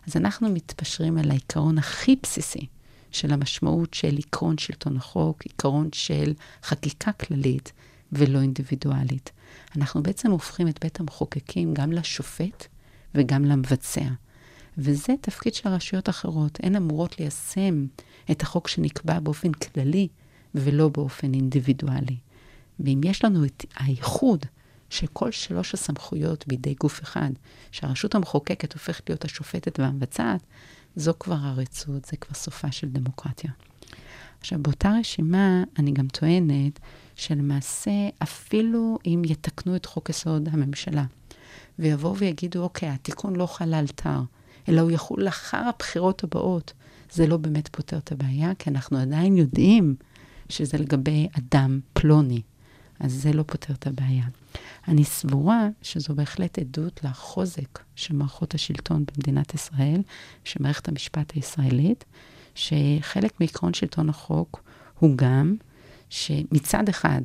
אז 0.07 0.17
אנחנו 0.17 0.49
מתפשרים 0.51 1.19
על 1.19 1.31
העיקרון 1.31 1.79
הכי 1.79 2.17
בסיסי 2.23 2.67
של 3.11 3.33
המשמעות 3.33 3.95
של 3.95 4.17
עקרון 4.19 4.59
שלטון 4.59 4.97
החוק, 4.97 5.43
עיקרון 5.43 5.89
של 5.93 6.33
חקיקה 6.63 7.13
כללית 7.13 7.73
ולא 8.13 8.41
אינדיבידואלית. 8.41 9.31
אנחנו 9.77 10.03
בעצם 10.03 10.31
הופכים 10.31 10.69
את 10.69 10.79
בית 10.81 11.01
המחוקקים 11.01 11.75
גם 11.75 11.93
לשופט 11.93 12.67
וגם 13.15 13.45
למבצע. 13.45 14.05
וזה 14.79 15.15
תפקיד 15.21 15.55
של 15.55 15.69
הרשויות 15.69 16.09
האחרות. 16.09 16.59
הן 16.63 16.77
אמורות 16.77 17.21
ליישם 17.21 17.87
את 18.31 18.43
החוק 18.43 18.69
שנקבע 18.69 19.21
באופן 19.21 19.53
כללי 19.53 20.09
ולא 20.55 20.89
באופן 20.89 21.35
אינדיבידואלי. 21.35 22.17
ואם 22.81 23.01
יש 23.05 23.25
לנו 23.25 23.45
את 23.45 23.65
האיחוד 23.75 24.47
של 24.91 25.07
כל 25.07 25.31
שלוש 25.31 25.75
הסמכויות 25.75 26.45
בידי 26.49 26.75
גוף 26.81 27.03
אחד, 27.03 27.31
שהרשות 27.71 28.15
המחוקקת 28.15 28.73
הופכת 28.73 29.11
להיות 29.11 29.25
השופטת 29.25 29.81
והמבצעת, 29.81 30.41
זו 30.97 31.13
כבר 31.19 31.37
הרצות, 31.41 32.05
זה 32.05 32.17
כבר 32.17 32.35
סופה 32.35 32.73
של 32.73 32.89
דמוקרטיה. 32.89 33.51
עכשיו, 34.41 34.63
באותה 34.63 34.93
רשימה 35.01 35.65
אני 35.79 35.93
גם 35.93 36.09
טוענת 36.09 36.81
שלמעשה, 37.15 38.09
אפילו 38.23 38.99
אם 39.07 39.23
יתקנו 39.25 39.77
את 39.77 39.87
חוק 39.87 40.11
יסוד 40.11 40.49
הממשלה, 40.53 41.05
ויבואו 41.79 42.17
ויגידו, 42.17 42.63
אוקיי, 42.63 42.89
התיקון 42.89 43.37
לא 43.37 43.47
חל 43.47 43.67
לאלתר, 43.67 44.21
אלא 44.69 44.81
הוא 44.81 44.91
יחול 44.91 45.23
לאחר 45.23 45.63
הבחירות 45.69 46.25
הבאות, 46.25 46.73
זה 47.13 47.27
לא 47.27 47.37
באמת 47.37 47.69
פותר 47.69 47.99
את 47.99 48.13
הבעיה, 48.13 48.55
כי 48.55 48.71
אנחנו 48.71 48.99
עדיין 48.99 49.37
יודעים 49.37 49.95
שזה 50.49 50.79
לגבי 50.79 51.29
אדם 51.39 51.81
פלוני, 51.93 52.43
אז 53.01 53.13
זה 53.13 53.33
לא 53.33 53.43
פותר 53.47 53.75
את 53.75 53.87
הבעיה. 53.87 54.25
אני 54.89 55.05
סבורה 55.05 55.69
שזו 55.83 56.15
בהחלט 56.15 56.59
עדות 56.59 57.01
לחוזק 57.05 57.79
של 57.97 58.15
מערכות 58.15 58.55
השלטון 58.55 59.05
במדינת 59.05 59.55
ישראל, 59.55 60.03
של 60.45 60.63
מערכת 60.63 60.89
המשפט 60.89 61.33
הישראלית, 61.35 62.05
שחלק 62.55 63.41
מעקרון 63.41 63.75
שלטון 63.75 64.09
החוק 64.09 64.63
הוא 64.99 65.17
גם 65.17 65.57
שמצד 66.09 66.89
אחד, 66.89 67.23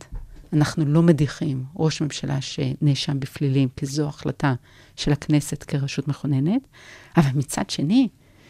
אנחנו 0.57 0.85
לא 0.85 1.03
מדיחים 1.03 1.63
ראש 1.75 2.01
ממשלה 2.01 2.41
שנאשם 2.41 3.19
בפלילים, 3.19 3.69
כי 3.75 3.85
זו 3.85 4.07
החלטה 4.07 4.53
של 4.95 5.11
הכנסת 5.11 5.63
כרשות 5.63 6.07
מכוננת, 6.07 6.67
אבל 7.17 7.29
מצד 7.35 7.69
שני, 7.69 8.07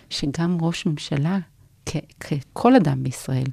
שגם 0.10 0.58
ראש 0.62 0.86
ממשלה, 0.86 1.40
ככל 2.20 2.76
אדם 2.76 3.04
בישראל, 3.04 3.48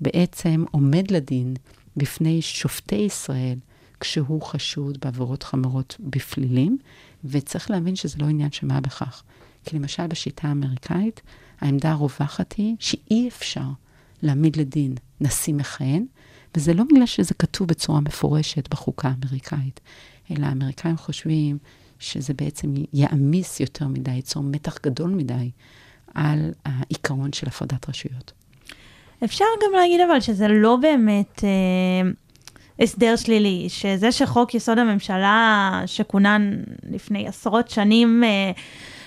בעצם 0.00 0.64
עומד 0.70 1.10
לדין 1.10 1.54
בפני 1.96 2.42
שופטי 2.42 2.96
ישראל 2.96 3.58
כשהוא 4.00 4.42
חשוד 4.42 4.98
בעבירות 5.00 5.42
חמורות 5.42 5.96
בפלילים, 6.00 6.78
וצריך 7.24 7.70
להבין 7.70 7.96
שזה 7.96 8.18
לא 8.18 8.26
עניין 8.26 8.52
של 8.52 8.66
מה 8.66 8.80
בכך. 8.80 9.22
כי 9.64 9.76
למשל 9.76 10.06
בשיטה 10.06 10.48
האמריקאית, 10.48 11.20
העמדה 11.60 11.92
הרווחת 11.92 12.52
היא 12.52 12.76
שאי 12.78 13.28
אפשר 13.28 13.68
להעמיד 14.22 14.56
לדין 14.56 14.94
נשיא 15.20 15.54
מכהן, 15.54 16.06
וזה 16.56 16.74
לא 16.74 16.84
בגלל 16.84 17.06
שזה 17.06 17.34
כתוב 17.34 17.68
בצורה 17.68 18.00
מפורשת 18.00 18.68
בחוקה 18.68 19.08
האמריקאית, 19.08 19.80
אלא 20.30 20.46
האמריקאים 20.46 20.96
חושבים 20.96 21.58
שזה 21.98 22.34
בעצם 22.34 22.74
יעמיס 22.92 23.60
יותר 23.60 23.88
מדי, 23.88 24.10
ייצור 24.10 24.42
מתח 24.42 24.78
גדול 24.82 25.10
מדי 25.10 25.50
על 26.14 26.52
העיקרון 26.64 27.32
של 27.32 27.48
הפרדת 27.48 27.88
רשויות. 27.88 28.32
אפשר 29.24 29.44
גם 29.64 29.72
להגיד 29.80 30.00
אבל 30.00 30.20
שזה 30.20 30.48
לא 30.48 30.76
באמת 30.76 31.44
אה, 31.44 32.10
הסדר 32.80 33.16
שלילי, 33.16 33.66
שזה 33.68 34.12
שחוק 34.12 34.54
יסוד 34.54 34.78
הממשלה 34.78 35.82
שכונן 35.86 36.62
לפני 36.90 37.28
עשרות 37.28 37.70
שנים, 37.70 38.24
אה, 38.24 38.50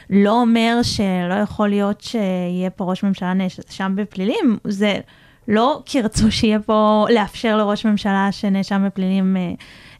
לא 0.10 0.42
אומר 0.42 0.80
שלא 0.84 1.34
יכול 1.44 1.70
להיות 1.70 2.02
שיהיה 2.02 2.70
פה 2.70 2.84
ראש 2.84 3.04
ממשלה 3.04 3.34
נאשם 3.34 3.94
בפלילים, 3.96 4.58
זה 4.68 5.00
לא 5.48 5.82
כי 5.86 6.02
רצו 6.02 6.32
שיהיה 6.32 6.60
פה, 6.60 7.06
לאפשר 7.10 7.58
לראש 7.58 7.86
ממשלה 7.86 8.32
שנאשם 8.32 8.84
בפלילים 8.86 9.38
אה, 9.38 9.54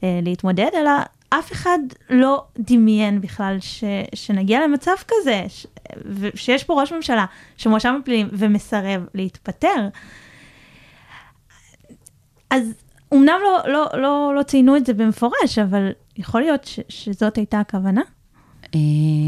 אה, 0.04 0.20
להתמודד, 0.22 0.70
אלא 0.74 0.92
אף 1.30 1.52
אחד 1.52 1.80
לא 2.10 2.44
דמיין 2.58 3.22
בכלל 3.22 3.58
ש, 3.60 3.84
שנגיע 4.16 4.68
למצב 4.68 4.96
כזה, 5.08 5.46
ש, 5.48 5.66
שיש 6.36 6.64
פה 6.64 6.82
ראש 6.82 6.92
ממשלה 6.92 7.26
שמואשם 7.58 7.98
בפלילים 8.02 8.28
ומסרב 8.32 9.06
להתפטר. 9.14 9.88
אז 12.50 12.74
אמנם 13.14 13.40
לא, 13.44 13.60
לא, 13.74 13.90
לא, 13.94 14.34
לא 14.36 14.44
ציינו 14.44 14.78
את 14.78 14.86
זה 14.86 14.94
במפורש, 14.94 15.60
אבל 15.64 15.92
יכול 16.18 16.42
להיות 16.42 16.64
ש, 16.64 16.80
שזאת 16.90 17.36
הייתה 17.38 17.60
הכוונה? 17.60 18.02
אה, 18.76 18.80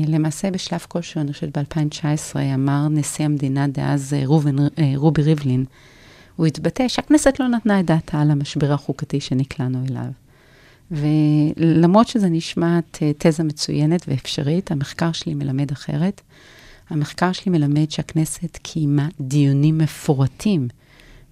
למעשה 0.08 0.52
בשלב 0.52 0.86
כלשהו, 0.88 1.22
אני 1.22 1.34
חושבת 1.34 1.58
ב-2019, 1.58 2.36
אמר 2.54 2.88
נשיא 2.90 3.26
המדינה 3.26 3.68
דאז 3.68 4.14
אה, 4.14 4.20
אה, 4.80 4.94
רובי 4.96 5.22
ריבלין, 5.22 5.66
הוא 6.38 6.46
התבטא 6.46 6.88
שהכנסת 6.88 7.40
לא 7.40 7.48
נתנה 7.48 7.80
את 7.80 7.86
דעתה 7.86 8.22
על 8.22 8.32
המשבר 8.32 8.74
החוקתי 8.74 9.20
שנקלענו 9.20 9.80
אליו. 9.90 10.12
ולמרות 10.92 12.08
שזה 12.08 12.30
נשמעת 12.30 13.04
תזה 13.18 13.44
מצוינת 13.44 14.06
ואפשרית, 14.08 14.72
המחקר 14.72 15.12
שלי 15.12 15.34
מלמד 15.34 15.72
אחרת. 15.72 16.22
המחקר 16.90 17.32
שלי 17.32 17.52
מלמד 17.52 17.92
שהכנסת 17.92 18.58
קיימה 18.58 19.08
דיונים 19.22 19.78
מפורטים 19.78 20.68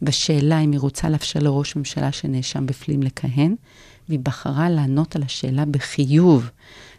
בשאלה 0.01 0.59
אם 0.59 0.71
היא 0.71 0.79
רוצה 0.79 1.09
לאפשר 1.09 1.39
לראש 1.39 1.75
ממשלה 1.75 2.11
שנאשם 2.11 2.65
בפלילים 2.65 3.03
לכהן, 3.03 3.55
והיא 4.09 4.19
בחרה 4.19 4.69
לענות 4.69 5.15
על 5.15 5.23
השאלה 5.23 5.65
בחיוב. 5.65 6.49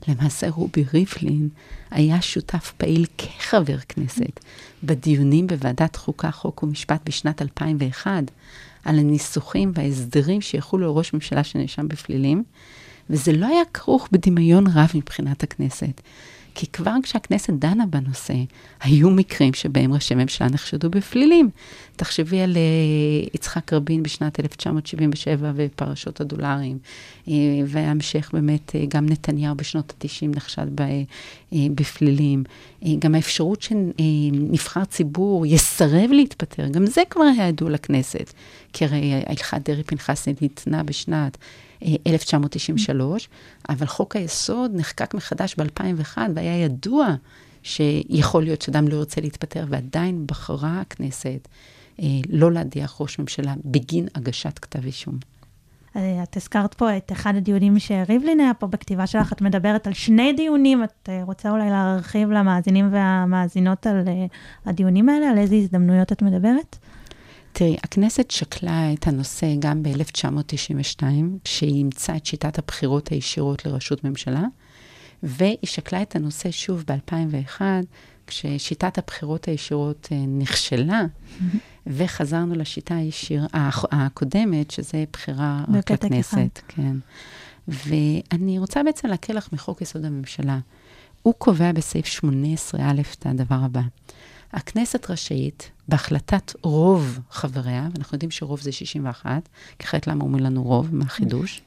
למעשה 0.09 0.51
רובי 0.51 0.85
ריבלין 0.93 1.49
היה 1.91 2.23
שותף 2.23 2.73
פעיל 2.77 3.07
כחבר 3.19 3.77
כנסת 3.89 4.41
בדיונים 4.85 5.47
בוועדת 5.47 5.97
חוקה, 5.97 6.31
חוק 6.31 6.63
ומשפט 6.63 7.01
בשנת 7.05 7.43
2001, 7.43 8.11
על 8.85 8.99
הניסוחים 8.99 9.73
וההסדרים 9.75 10.41
שיחולו 10.41 10.87
על 10.87 10.93
ראש 10.93 11.13
ממשלה 11.15 11.45
שנאשם 11.45 11.89
בפלילים, 11.89 12.45
וזה 13.11 13.33
לא 13.33 13.47
היה 13.47 13.63
כרוך 13.75 14.09
בדמיון 14.13 14.67
רב 14.67 14.91
מבחינת 14.95 15.43
הכנסת. 15.43 16.01
כי 16.59 16.67
כבר 16.67 16.93
כשהכנסת 17.03 17.53
דנה 17.53 17.87
בנושא, 17.87 18.35
היו 18.81 19.11
מקרים 19.11 19.55
שבהם 19.55 19.93
ראשי 19.95 20.15
ממשלה 20.15 20.49
נחשדו 20.49 20.91
בפלילים. 20.91 21.51
תחשבי 21.97 22.41
על 22.41 22.53
uh, 22.55 23.31
יצחק 23.35 23.73
רבין 23.73 24.03
בשנת 24.03 24.41
1977 24.41 25.53
ופרשות 25.57 26.21
הדולרים, 26.21 26.79
uh, 27.27 27.31
וההמשך 27.67 28.31
באמת, 28.33 28.71
uh, 28.71 28.89
גם 28.89 29.07
נתניהו 29.07 29.55
בשנות 29.55 29.93
ה-90 30.05 30.37
נחשד 30.37 30.67
בפלילים. 31.53 32.45
גם 32.99 33.15
האפשרות 33.15 33.63
שנבחר 33.63 34.85
ציבור 34.85 35.47
יסרב 35.47 36.11
להתפטר, 36.11 36.69
גם 36.69 36.87
זה 36.87 37.03
כבר 37.11 37.25
היה 37.25 37.49
ידוע 37.49 37.71
לכנסת. 37.71 38.33
כי 38.73 38.85
הרי 38.85 39.13
הלכת 39.27 39.59
דרעי-פנחסי 39.65 40.35
ניתנה 40.41 40.83
בשנת 40.83 41.39
1993, 42.07 43.29
אבל 43.69 43.87
חוק 43.87 44.17
היסוד 44.17 44.71
נחקק 44.75 45.15
מחדש 45.15 45.55
ב-2001, 45.59 46.19
והיה 46.35 46.65
ידוע 46.65 47.15
שיכול 47.63 48.43
להיות 48.43 48.63
שאדם 48.63 48.89
לא 48.89 48.95
ירצה 48.95 49.21
להתפטר, 49.21 49.65
ועדיין 49.69 50.27
בחרה 50.27 50.81
הכנסת 50.81 51.49
אה, 52.03 52.07
לא 52.29 52.53
להדיח 52.53 52.97
ראש 53.01 53.19
ממשלה 53.19 53.55
בגין 53.65 54.09
הגשת 54.15 54.59
כתב 54.59 54.85
אישום. 54.85 55.19
אה, 55.97 56.23
את 56.23 56.37
הזכרת 56.37 56.75
פה 56.75 56.97
את 56.97 57.13
אחד 57.13 57.37
הדיונים 57.37 57.79
שריבלין 57.79 58.41
היה 58.41 58.55
פה 58.55 58.67
בכתיבה 58.67 59.07
שלך, 59.07 59.33
את 59.33 59.41
מדברת 59.41 59.87
על 59.87 59.93
שני 59.93 60.33
דיונים, 60.33 60.85
את 60.85 61.09
אה, 61.09 61.23
רוצה 61.25 61.51
אולי 61.51 61.71
להרחיב 61.71 62.31
למאזינים 62.31 62.89
והמאזינות 62.93 63.87
על 63.87 64.03
הדיונים 64.67 65.09
האלה, 65.09 65.31
על 65.31 65.39
איזה 65.39 65.55
הזדמנויות 65.55 66.13
את 66.13 66.23
מדברת? 66.23 66.77
תראי, 67.59 67.77
הכנסת 67.83 68.31
שקלה 68.31 68.93
את 68.93 69.07
הנושא 69.07 69.47
גם 69.59 69.83
ב-1992, 69.83 71.03
כשהיא 71.45 71.75
אימצה 71.75 72.17
את 72.17 72.27
שיטת 72.27 72.59
הבחירות 72.59 73.09
הישירות 73.09 73.67
לראשות 73.67 74.05
ממשלה, 74.05 74.43
והיא 75.23 75.57
שקלה 75.65 76.03
את 76.03 76.17
הנושא 76.17 76.51
שוב 76.51 76.85
ב-2001, 76.87 77.61
כששיטת 78.27 78.99
הבחירות 78.99 79.49
הישירות 79.49 80.09
אה, 80.13 80.25
נכשלה, 80.27 81.03
mm-hmm. 81.05 81.57
וחזרנו 81.87 82.55
לשיטה 82.55 82.97
הישיר, 82.97 83.47
הקודמת, 83.93 84.71
שזה 84.71 85.05
בחירה 85.13 85.65
רק 85.75 85.91
לכנסת. 85.91 86.61
כן. 86.69 86.97
ואני 87.69 88.59
רוצה 88.59 88.83
בעצם 88.83 89.09
להקריא 89.09 89.39
לך 89.39 89.53
מחוק 89.53 89.83
יסוד 89.83 90.05
הממשלה. 90.05 90.59
הוא 91.23 91.35
קובע 91.39 91.73
בסעיף 91.73 92.07
18א 92.07 92.79
את 93.19 93.27
הדבר 93.27 93.59
הבא. 93.63 93.83
הכנסת 94.53 95.11
רשאית, 95.11 95.71
בהחלטת 95.89 96.53
רוב 96.63 97.19
חבריה, 97.31 97.89
ואנחנו 97.93 98.15
יודעים 98.15 98.31
שרוב 98.31 98.61
זה 98.61 98.73
61, 98.73 99.49
כי 99.79 99.87
אחרת 99.87 100.07
למה 100.07 100.25
אומרים 100.25 100.45
לנו 100.45 100.63
רוב, 100.63 100.95
מה 100.95 101.05
החידוש? 101.05 101.63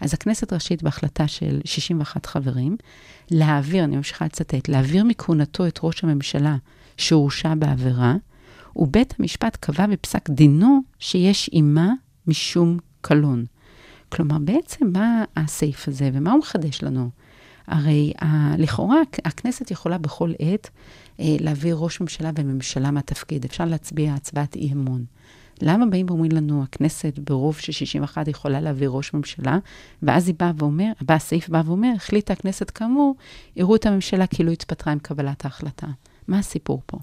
אז 0.00 0.14
הכנסת 0.14 0.52
רשאית 0.52 0.82
בהחלטה 0.82 1.28
של 1.28 1.60
61 1.64 2.26
חברים, 2.26 2.76
להעביר, 3.30 3.84
אני 3.84 3.96
ממשיכה 3.96 4.24
לצטט, 4.24 4.68
להעביר 4.68 5.04
מכהונתו 5.04 5.66
את 5.66 5.78
ראש 5.82 6.04
הממשלה 6.04 6.56
שהורשע 6.96 7.54
בעבירה, 7.54 8.14
ובית 8.76 9.14
המשפט 9.18 9.56
קבע 9.60 9.86
בפסק 9.86 10.30
דינו 10.30 10.80
שיש 10.98 11.48
עימה 11.48 11.92
משום 12.26 12.78
קלון. 13.00 13.44
כלומר, 14.08 14.38
בעצם 14.38 14.86
מה 14.92 15.24
הסעיף 15.36 15.88
הזה 15.88 16.10
ומה 16.12 16.32
הוא 16.32 16.38
מחדש 16.38 16.82
לנו? 16.82 17.10
הרי 17.66 18.12
לכאורה 18.58 18.96
הכנסת 19.24 19.70
יכולה 19.70 19.98
בכל 19.98 20.32
עת 20.38 20.70
להעביר 21.40 21.76
ראש 21.76 22.00
ממשלה 22.00 22.30
וממשלה 22.36 22.90
מהתפקיד. 22.90 23.44
אפשר 23.44 23.64
להצביע 23.64 24.14
הצבעת 24.14 24.56
אי 24.56 24.72
אמון. 24.72 25.04
למה 25.62 25.86
באים 25.86 26.06
ואומרים 26.08 26.32
לנו, 26.32 26.62
הכנסת 26.62 27.18
ברוב 27.18 27.58
של 27.58 27.72
61 27.72 28.28
יכולה 28.28 28.60
להעביר 28.60 28.90
ראש 28.90 29.14
ממשלה, 29.14 29.58
ואז 30.02 30.28
היא 30.28 30.34
באה 30.38 30.52
ואומר, 30.56 30.92
בא 31.00 31.14
הסעיף 31.14 31.48
בא 31.48 31.62
ואומר, 31.66 31.92
החליטה 31.96 32.32
הכנסת 32.32 32.70
כאמור, 32.70 33.14
יראו 33.56 33.76
את 33.76 33.86
הממשלה 33.86 34.26
כאילו 34.26 34.52
התפטרה 34.52 34.92
עם 34.92 34.98
קבלת 34.98 35.44
ההחלטה. 35.44 35.86
מה 36.28 36.38
הסיפור 36.38 36.82
פה? 36.86 36.98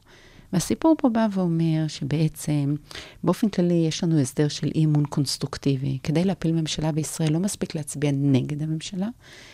והסיפור 0.53 0.95
פה 0.97 1.09
בא 1.09 1.27
ואומר 1.31 1.87
שבעצם, 1.87 2.75
באופן 3.23 3.49
כללי, 3.49 3.85
יש 3.87 4.03
לנו 4.03 4.19
הסדר 4.19 4.47
של 4.47 4.71
אי 4.75 4.85
אמון 4.85 5.05
קונסטרוקטיבי. 5.05 5.97
כדי 6.03 6.25
להפיל 6.25 6.51
ממשלה 6.51 6.91
בישראל 6.91 7.33
לא 7.33 7.39
מספיק 7.39 7.75
להצביע 7.75 8.11
נגד 8.13 8.61
הממשלה, 8.63 9.07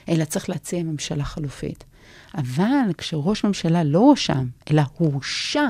אלא 0.10 0.26
צריך 0.26 0.50
להציע 0.50 0.84
ממשלה 0.84 1.24
חלופית. 1.24 1.84
אבל 2.38 2.94
כשראש 2.98 3.44
ממשלה 3.44 3.84
לא 3.84 4.00
הואשם, 4.00 4.48
אלא 4.72 4.82
הורשע 4.98 5.66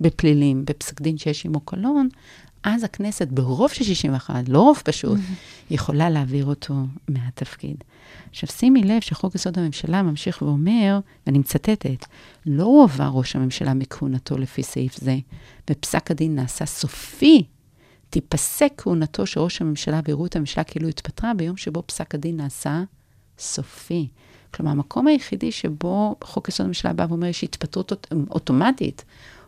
בפלילים, 0.00 0.64
בפסק 0.64 1.00
דין 1.00 1.18
שיש 1.18 1.46
עמו 1.46 1.60
קלון, 1.60 2.08
אז 2.62 2.84
הכנסת 2.84 3.28
ברוב 3.28 3.72
של 3.72 3.84
61, 3.84 4.48
לא 4.48 4.60
רוב 4.60 4.82
פשוט, 4.84 5.18
mm-hmm. 5.18 5.74
יכולה 5.74 6.10
להעביר 6.10 6.44
אותו 6.44 6.74
מהתפקיד. 7.08 7.76
עכשיו, 8.30 8.48
שימי 8.52 8.82
לב 8.82 9.00
שחוק 9.00 9.34
יסוד 9.34 9.58
הממשלה 9.58 10.02
ממשיך 10.02 10.42
ואומר, 10.42 11.00
ואני 11.26 11.38
מצטטת, 11.38 12.06
לא 12.46 12.64
הועבר 12.64 13.10
ראש 13.12 13.36
הממשלה 13.36 13.74
מכהונתו 13.74 14.38
לפי 14.38 14.62
סעיף 14.62 14.96
זה, 14.96 15.16
ופסק 15.70 16.10
הדין 16.10 16.34
נעשה 16.34 16.66
סופי, 16.66 17.44
תיפסק 18.10 18.72
כהונתו 18.76 19.26
של 19.26 19.40
ראש 19.40 19.60
הממשלה 19.60 20.00
ויראו 20.04 20.26
את 20.26 20.36
הממשלה 20.36 20.64
כאילו 20.64 20.88
התפטרה 20.88 21.34
ביום 21.34 21.56
שבו 21.56 21.82
פסק 21.86 22.14
הדין 22.14 22.36
נעשה 22.36 22.82
סופי. 23.38 24.08
כלומר, 24.54 24.70
המקום 24.70 25.06
היחידי 25.06 25.52
שבו 25.52 26.16
חוק 26.24 26.48
יסוד 26.48 26.64
הממשלה 26.64 26.92
בא 26.92 27.06
ואומר 27.08 27.26
יש 27.26 27.44
התפטרות 27.44 28.12
אוטומטית, 28.30 29.04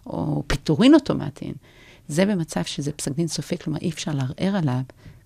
או 0.07 0.43
פיטורין 0.47 0.95
אוטומטיים, 0.95 1.55
זה 2.09 2.27
במצב 2.27 2.65
שזה 2.65 2.93
פסק 2.93 3.13
דין 3.13 3.29
סופי, 3.29 3.59
כלומר 3.59 3.79
אי 3.83 3.91
אפשר 3.91 4.13
לערער 4.15 4.57
עליו, 4.57 4.81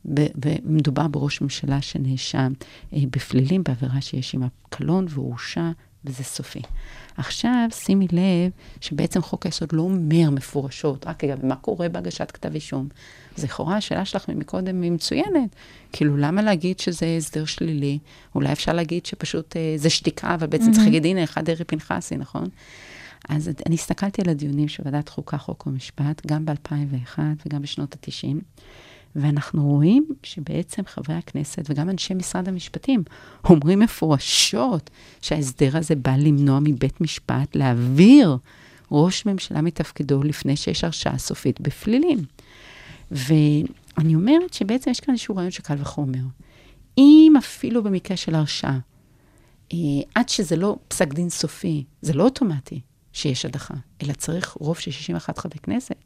ומדובר 0.05 1.09
בראש 1.09 1.41
ממשלה 1.41 1.83
שנאשם 1.83 2.53
אה, 2.93 2.99
בפלילים, 3.11 3.63
בעבירה 3.65 4.01
שיש 4.01 4.33
עימה 4.33 4.47
קלון 4.69 5.07
והורשע, 5.09 5.71
וזה 6.05 6.25
סופי. 6.25 6.63
עכשיו, 7.17 7.69
שימי 7.71 8.07
לב 8.13 8.51
שבעצם 8.81 9.23
חוק 9.23 9.47
היסוד 9.47 9.69
לא 9.73 9.83
אומר 9.83 10.31
מפורשות, 10.31 11.07
רק 11.07 11.25
רגע, 11.25 11.35
ומה 11.43 11.57
קורה 11.57 11.89
בהגשת 11.89 12.31
כתב 12.31 12.55
אישום? 12.55 12.89
אז 13.39 13.45
לכאורה 13.45 13.77
השאלה 13.77 14.05
שלך 14.05 14.29
מקודם 14.29 14.83
היא 14.83 14.93
מצוינת. 14.93 15.57
כאילו, 15.93 16.17
למה 16.17 16.43
להגיד 16.43 16.79
שזה 16.79 17.15
הסדר 17.19 17.45
שלילי? 17.45 17.99
אולי 18.35 18.53
אפשר 18.53 18.73
להגיד 18.73 19.07
שפשוט 19.07 19.57
אה, 19.57 19.75
זה 19.77 19.91
שתיקה, 19.91 20.35
אבל 20.35 20.47
בעצם 20.47 20.65
mm-hmm. 20.65 20.73
צריך 20.73 20.85
להגיד, 20.85 21.07
הנה, 21.07 21.25
הלכת 21.25 21.45
דרעי 21.45 21.65
פנחסי, 21.65 22.17
נכון? 22.17 22.49
אז 23.29 23.51
אני 23.67 23.75
הסתכלתי 23.75 24.23
על 24.23 24.29
הדיונים 24.29 24.69
של 24.69 24.83
ועדת 24.87 25.09
חוקה, 25.09 25.39
חוק 25.39 25.67
ומשפט, 25.67 26.27
גם 26.27 26.45
ב-2001 26.45 27.19
וגם 27.47 27.63
בשנות 27.63 27.95
ה-90, 27.95 28.37
ואנחנו 29.17 29.65
רואים 29.65 30.07
שבעצם 30.23 30.83
חברי 30.87 31.15
הכנסת 31.15 31.63
וגם 31.69 31.91
אנשי 31.91 32.15
משרד 32.15 32.49
המשפטים 32.49 33.03
אומרים 33.45 33.79
מפורשות 33.79 34.91
שההסדר 35.21 35.77
הזה 35.77 35.95
בא 35.95 36.17
למנוע 36.17 36.59
מבית 36.61 37.01
משפט 37.01 37.57
להעביר 37.57 38.37
ראש 38.91 39.27
ממשלה 39.27 39.61
מתפקידו 39.61 40.23
לפני 40.23 40.57
שיש 40.57 40.85
הרשעה 40.85 41.19
סופית 41.19 41.61
בפלילים. 41.61 42.19
ואני 43.11 44.15
אומרת 44.15 44.55
שבעצם 44.55 44.91
יש 44.91 45.01
כאן 45.01 45.15
איזשהו 45.15 45.37
רעיון 45.37 45.51
של 45.51 45.63
קל 45.63 45.77
וחומר. 45.79 46.23
אם 46.99 47.35
אפילו 47.39 47.83
במקרה 47.83 48.17
של 48.17 48.35
הרשעה, 48.35 48.79
אה, 49.73 49.79
עד 50.15 50.29
שזה 50.29 50.57
לא 50.57 50.77
פסק 50.89 51.15
דין 51.15 51.31
סופי, 51.31 51.85
זה 52.03 52.13
לא 52.13 52.25
אוטומטי. 52.25 52.81
שיש 53.13 53.45
הדחה, 53.45 53.75
אלא 54.03 54.13
צריך 54.13 54.57
רוב 54.61 54.79
של 54.79 54.91
61 54.91 55.39
חברי 55.39 55.59
כנסת. 55.63 55.97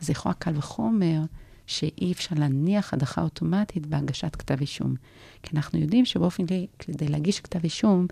אז 0.00 0.10
לכאורה 0.10 0.34
קל 0.34 0.52
וחומר 0.56 1.20
שאי 1.66 2.12
אפשר 2.12 2.36
להניח 2.38 2.94
הדחה 2.94 3.22
אוטומטית 3.22 3.86
בהגשת 3.86 4.36
כתב 4.36 4.60
אישום. 4.60 4.94
כי 5.42 5.56
אנחנו 5.56 5.78
יודעים 5.78 6.04
שבאופן 6.04 6.46
כדי, 6.46 6.66
כדי 6.78 7.08
להגיש 7.08 7.40
כתב 7.40 7.60
אישום, 7.64 8.06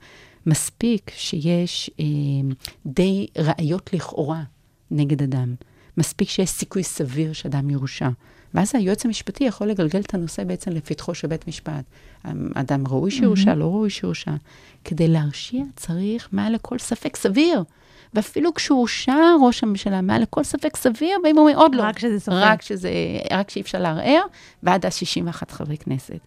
מספיק 0.47 1.11
שיש 1.17 1.91
אה, 2.01 2.05
די 2.87 3.27
ראיות 3.38 3.93
לכאורה 3.93 4.43
נגד 4.91 5.23
אדם. 5.23 5.55
מספיק 5.97 6.29
שיש 6.29 6.51
סיכוי 6.51 6.83
סביר 6.83 7.33
שאדם 7.33 7.71
יורשע. 7.71 8.09
ואז 8.55 8.75
היועץ 8.75 9.05
המשפטי 9.05 9.45
יכול 9.45 9.67
לגלגל 9.67 10.01
את 10.01 10.15
הנושא 10.15 10.45
בעצם 10.45 10.71
לפתחו 10.71 11.15
של 11.15 11.29
בית 11.29 11.49
משפט. 11.49 11.85
אדם 12.55 12.87
ראוי 12.87 13.11
שיורשע, 13.11 13.55
לא 13.55 13.65
ראוי 13.65 13.91
שיורשע. 13.91 14.33
כדי 14.85 15.09
להרשיע 15.09 15.65
צריך 15.77 16.29
מעל 16.33 16.55
לכל 16.55 16.79
ספק 16.79 17.17
סביר. 17.17 17.65
ואפילו 18.15 18.55
כשהוא 18.55 18.79
הורשע 18.79 19.17
ראש 19.43 19.62
הממשלה, 19.62 20.01
מעל 20.01 20.23
לכל 20.23 20.45
ספק 20.45 20.77
סביר, 20.77 21.19
באים 21.23 21.37
ואומרים, 21.37 21.57
עוד 21.57 21.75
לא. 21.75 21.83
רק 21.83 21.99
שזה 21.99 22.21
סופר. 22.21 22.43
רק 22.43 22.62
שזה, 22.62 22.91
רק 23.31 23.51
שאי 23.51 23.61
אפשר 23.61 23.79
לערער, 23.79 24.23
ועד 24.62 24.87
אז 24.87 24.95
61 24.95 25.51
חברי 25.51 25.77
כנסת. 25.77 26.21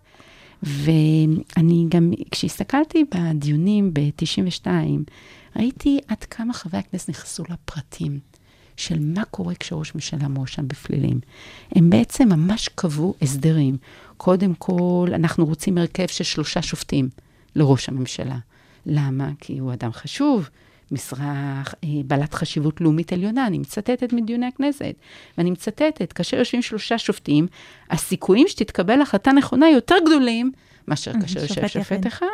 ואני 0.63 1.85
גם, 1.89 2.11
כשהסתכלתי 2.31 3.05
בדיונים 3.15 3.93
ב-92, 3.93 4.67
ראיתי 5.55 5.99
עד 6.07 6.23
כמה 6.23 6.53
חברי 6.53 6.79
הכנסת 6.79 7.09
נכנסו 7.09 7.43
לפרטים 7.49 8.19
של 8.77 8.99
מה 8.99 9.25
קורה 9.25 9.55
כשראש 9.55 9.95
ממשלה 9.95 10.27
מואשם 10.27 10.67
בפלילים. 10.67 11.19
הם 11.75 11.89
בעצם 11.89 12.29
ממש 12.29 12.69
קבעו 12.75 13.13
הסדרים. 13.21 13.77
קודם 14.17 14.53
כל, 14.53 15.09
אנחנו 15.13 15.45
רוצים 15.45 15.77
הרכב 15.77 16.07
של 16.07 16.23
שלושה 16.23 16.61
שופטים 16.61 17.09
לראש 17.55 17.89
הממשלה. 17.89 18.37
למה? 18.85 19.29
כי 19.39 19.57
הוא 19.57 19.73
אדם 19.73 19.91
חשוב, 19.91 20.49
משרה 20.91 21.63
אה, 21.83 21.89
בעלת 22.05 22.33
חשיבות 22.33 22.81
לאומית 22.81 23.13
עליונה, 23.13 23.47
אני 23.47 23.57
מצטטת 23.57 24.13
מדיוני 24.13 24.45
הכנסת, 24.45 24.95
ואני 25.37 25.51
מצטטת, 25.51 26.13
כאשר 26.13 26.37
יושבים 26.37 26.61
שלושה 26.61 26.97
שופטים, 26.97 27.47
הסיכויים 27.89 28.47
שתתקבל 28.47 29.01
החלטה 29.01 29.31
נכונה 29.31 29.69
יותר 29.69 29.95
גדולים 30.05 30.51
מאשר 30.87 31.11
כאשר 31.21 31.39
יושב 31.39 31.67
שופט 31.67 32.07
אחד. 32.07 32.25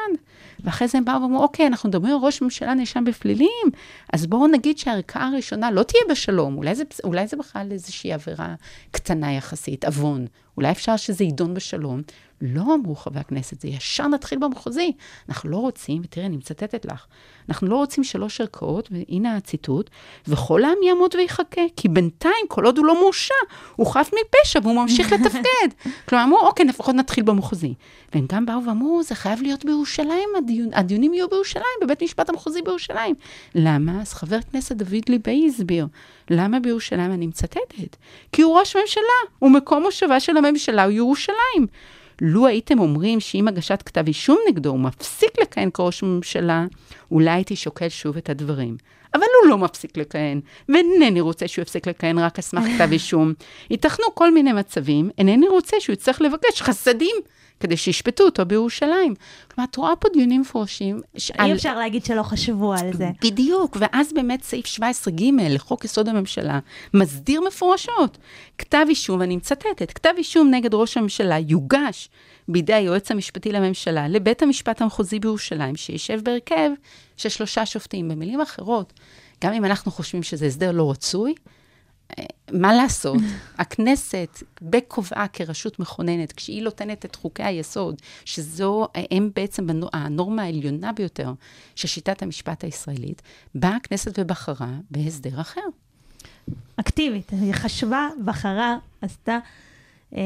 ואחרי 0.63 0.88
זה 0.88 0.97
הם 0.97 1.06
באו 1.06 1.21
ואמרו, 1.21 1.43
אוקיי, 1.43 1.67
אנחנו 1.67 1.89
מדברים 1.89 2.13
על 2.15 2.19
ראש 2.21 2.41
ממשלה 2.41 2.74
נאשם 2.74 3.04
בפלילים, 3.04 3.67
אז 4.13 4.28
בואו 4.28 4.47
נגיד 4.47 4.78
שהערכאה 4.78 5.28
הראשונה 5.28 5.71
לא 5.71 5.84
תהיה 5.84 6.02
בשלום, 6.10 6.58
אולי 6.58 6.76
זה, 6.76 6.84
אולי 7.04 7.28
זה 7.28 7.38
בכלל 7.38 7.67
איזושהי 7.71 8.13
עבירה 8.13 8.56
קטנה 8.91 9.34
יחסית, 9.34 9.86
עוון. 9.86 10.26
אולי 10.58 10.72
אפשר 10.72 10.98
שזה 10.98 11.24
יידון 11.24 11.54
בשלום. 11.54 12.02
לא 12.42 12.62
אמרו 12.74 12.96
חברי 12.96 13.20
הכנסת, 13.20 13.62
זה 13.62 13.68
ישר 13.68 14.08
נתחיל 14.08 14.40
במחוזי. 14.40 14.92
אנחנו 15.30 15.50
לא 15.50 15.58
רוצים, 15.58 16.02
ותראי, 16.06 16.26
אני 16.26 16.38
מצטטת 16.38 16.86
לך, 16.86 17.06
אנחנו 17.50 17.68
לא 17.68 17.76
רוצים 17.76 18.04
שלוש 18.04 18.42
ערכאות, 18.42 18.90
והנה 18.92 19.36
הציטוט, 19.36 19.90
וכל 20.28 20.64
העם 20.64 20.78
יעמוד 20.88 21.16
ויחכה, 21.16 21.62
כי 21.76 21.88
בינתיים, 21.88 22.46
כל 22.48 22.66
עוד 22.66 22.78
הוא 22.78 22.86
לא 22.86 23.00
מורשע, 23.02 23.34
הוא 23.76 23.88
חף 23.88 24.10
מפשע 24.14 24.60
והוא 24.64 24.76
ממשיך 24.76 25.12
לתפקד. 25.14 25.90
כלומר, 26.06 26.24
אמרו, 26.24 26.40
אוקיי, 26.40 26.66
לפחות 26.66 26.96
נתחיל 26.96 27.24
במחוזי. 27.24 27.74
והם 28.14 28.26
גם 28.30 28.46
באו 28.46 28.66
ואמרו, 28.66 29.04
זה 29.04 29.16
חייב 29.16 29.42
להיות 29.42 29.66
בירושלים, 29.66 30.30
הדיון, 30.38 30.70
הדיונים 30.74 31.14
יהיו 31.14 31.30
בירושלים, 31.30 31.66
בבית 31.82 32.04
משפט 32.04 32.30
המחוזי 32.30 32.62
בירושלים. 32.62 33.16
למה? 33.56 34.02
אז 34.02 34.14
חבר 34.14 34.36
הכנסת 34.36 34.76
דוד 34.76 35.10
ליבאי 35.10 35.48
הסביר, 35.48 35.88
למה 36.30 36.60
בירושלים 36.60 37.12
אני 37.12 37.28
מצטטת? 37.28 37.96
כי 38.32 38.42
הוא 38.42 38.60
ראש 38.60 38.76
ממשלה, 38.76 39.04
ומקום 39.42 39.84
מושבה 39.84 40.20
של 40.20 40.38
הממשלה 40.46 40.84
הוא 40.84 40.92
ירושלים. 40.92 41.68
לו 42.22 42.48
הייתם 42.48 42.80
אומרים 42.80 43.20
שעם 43.20 43.48
הגשת 43.48 43.82
כתב 43.86 44.04
אישום 44.08 44.38
נגדו 44.50 44.70
הוא 44.70 44.80
מפסיק 44.80 45.30
לכהן 45.42 45.70
כראש 45.74 46.04
ממשלה, 46.04 46.66
אולי 47.12 47.30
הייתי 47.30 47.56
שוקל 47.56 47.90
שוב 47.90 48.18
את 48.18 48.30
הדברים. 48.30 48.78
אבל 49.13 49.24
הוא 49.41 49.50
לא 49.50 49.58
מפסיק 49.58 49.97
לכהן, 49.97 50.41
ואינני 50.69 51.21
רוצה 51.21 51.47
שהוא 51.47 51.63
יפסיק 51.63 51.88
לכהן 51.88 52.19
רק 52.19 52.39
על 52.39 52.41
סמך 52.41 52.63
כתב 52.76 52.91
אישום. 52.91 53.34
ייתכנו 53.69 54.06
כל 54.13 54.34
מיני 54.34 54.54
מצבים, 54.54 55.10
אינני 55.17 55.47
רוצה 55.47 55.78
שהוא 55.80 55.93
יצטרך 55.93 56.21
לבקש 56.21 56.62
חסדים 56.62 57.15
כדי 57.62 57.78
שישפטו 57.78 58.24
אותו 58.24 58.45
בירושלים. 58.45 59.13
כלומר, 59.52 59.67
את 59.71 59.76
רואה 59.76 59.95
פה 59.95 60.08
דיונים 60.13 60.41
מפורשים. 60.41 61.02
אי 61.39 61.54
אפשר 61.54 61.78
להגיד 61.78 62.06
שלא 62.06 62.24
חשבו 62.24 62.74
על 62.74 62.93
זה. 62.93 63.10
בדיוק, 63.21 63.78
ואז 63.80 64.13
באמת 64.13 64.43
סעיף 64.43 64.65
17ג 64.65 65.24
לחוק 65.50 65.86
יסוד 65.86 66.10
הממשלה 66.10 66.60
מסדיר 66.93 67.41
מפורשות. 67.41 68.17
כתב 68.58 68.86
אישום, 68.89 69.19
ואני 69.19 69.36
מצטטת, 69.36 69.91
כתב 69.91 70.13
אישום 70.17 70.52
נגד 70.52 70.74
ראש 70.74 70.97
הממשלה 70.97 71.38
יוגש 71.39 72.10
בידי 72.47 72.74
היועץ 72.74 73.12
המשפטי 73.12 73.52
לממשלה 73.52 74.08
לבית 74.08 74.41
המשפט 74.41 74.82
המחוזי 74.82 75.19
בירושלים, 75.19 75.76
שישב 75.76 76.19
בהרכב 76.24 76.69
של 77.22 77.30
שלושה 77.30 77.66
שופטים. 77.66 78.10
במילים 78.10 78.42
אחרות, 78.42 78.94
גם 79.44 79.54
אם 79.54 79.66
אנחנו 79.66 79.92
חושבים 79.92 80.24
שזה 80.24 80.46
הסדר 80.46 80.72
לא 80.72 80.92
רצוי, 80.92 81.34
מה 82.52 82.74
לעשות? 82.74 83.18
הכנסת, 83.58 84.44
בכובעה 84.62 85.28
כרשות 85.28 85.80
מכוננת, 85.80 86.32
כשהיא 86.32 86.64
נותנת 86.64 87.06
את 87.06 87.16
חוקי 87.16 87.44
היסוד, 87.44 88.02
שזו, 88.26 88.88
הם 89.12 89.30
בעצם 89.36 89.68
הנורמה 89.94 90.44
העליונה 90.44 90.94
ביותר 90.94 91.34
של 91.76 91.88
שיטת 91.88 92.22
המשפט 92.22 92.64
הישראלית, 92.64 93.22
באה 93.56 93.76
הכנסת 93.76 94.20
ובחרה 94.20 94.72
בהסדר 94.92 95.42
אחר. 95.42 95.62
אקטיבית, 96.76 97.32
היא 97.32 97.54
חשבה, 97.54 98.08
בחרה, 98.26 98.78
עשתה. 99.02 99.38
אה, 100.15 100.21